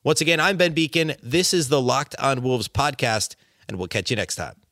Once 0.03 0.21
again, 0.21 0.39
I'm 0.39 0.59
Ben 0.59 0.75
Beecken. 0.75 1.17
This 1.23 1.55
is 1.55 1.71
the 1.71 1.81
Locked 1.81 2.15
On 2.19 2.43
Wolves 2.43 2.69
podcast, 2.69 3.37
and 3.67 3.79
we'll 3.79 3.89
catch 3.89 4.11
you 4.11 4.17
next 4.17 4.37
time. 4.37 4.64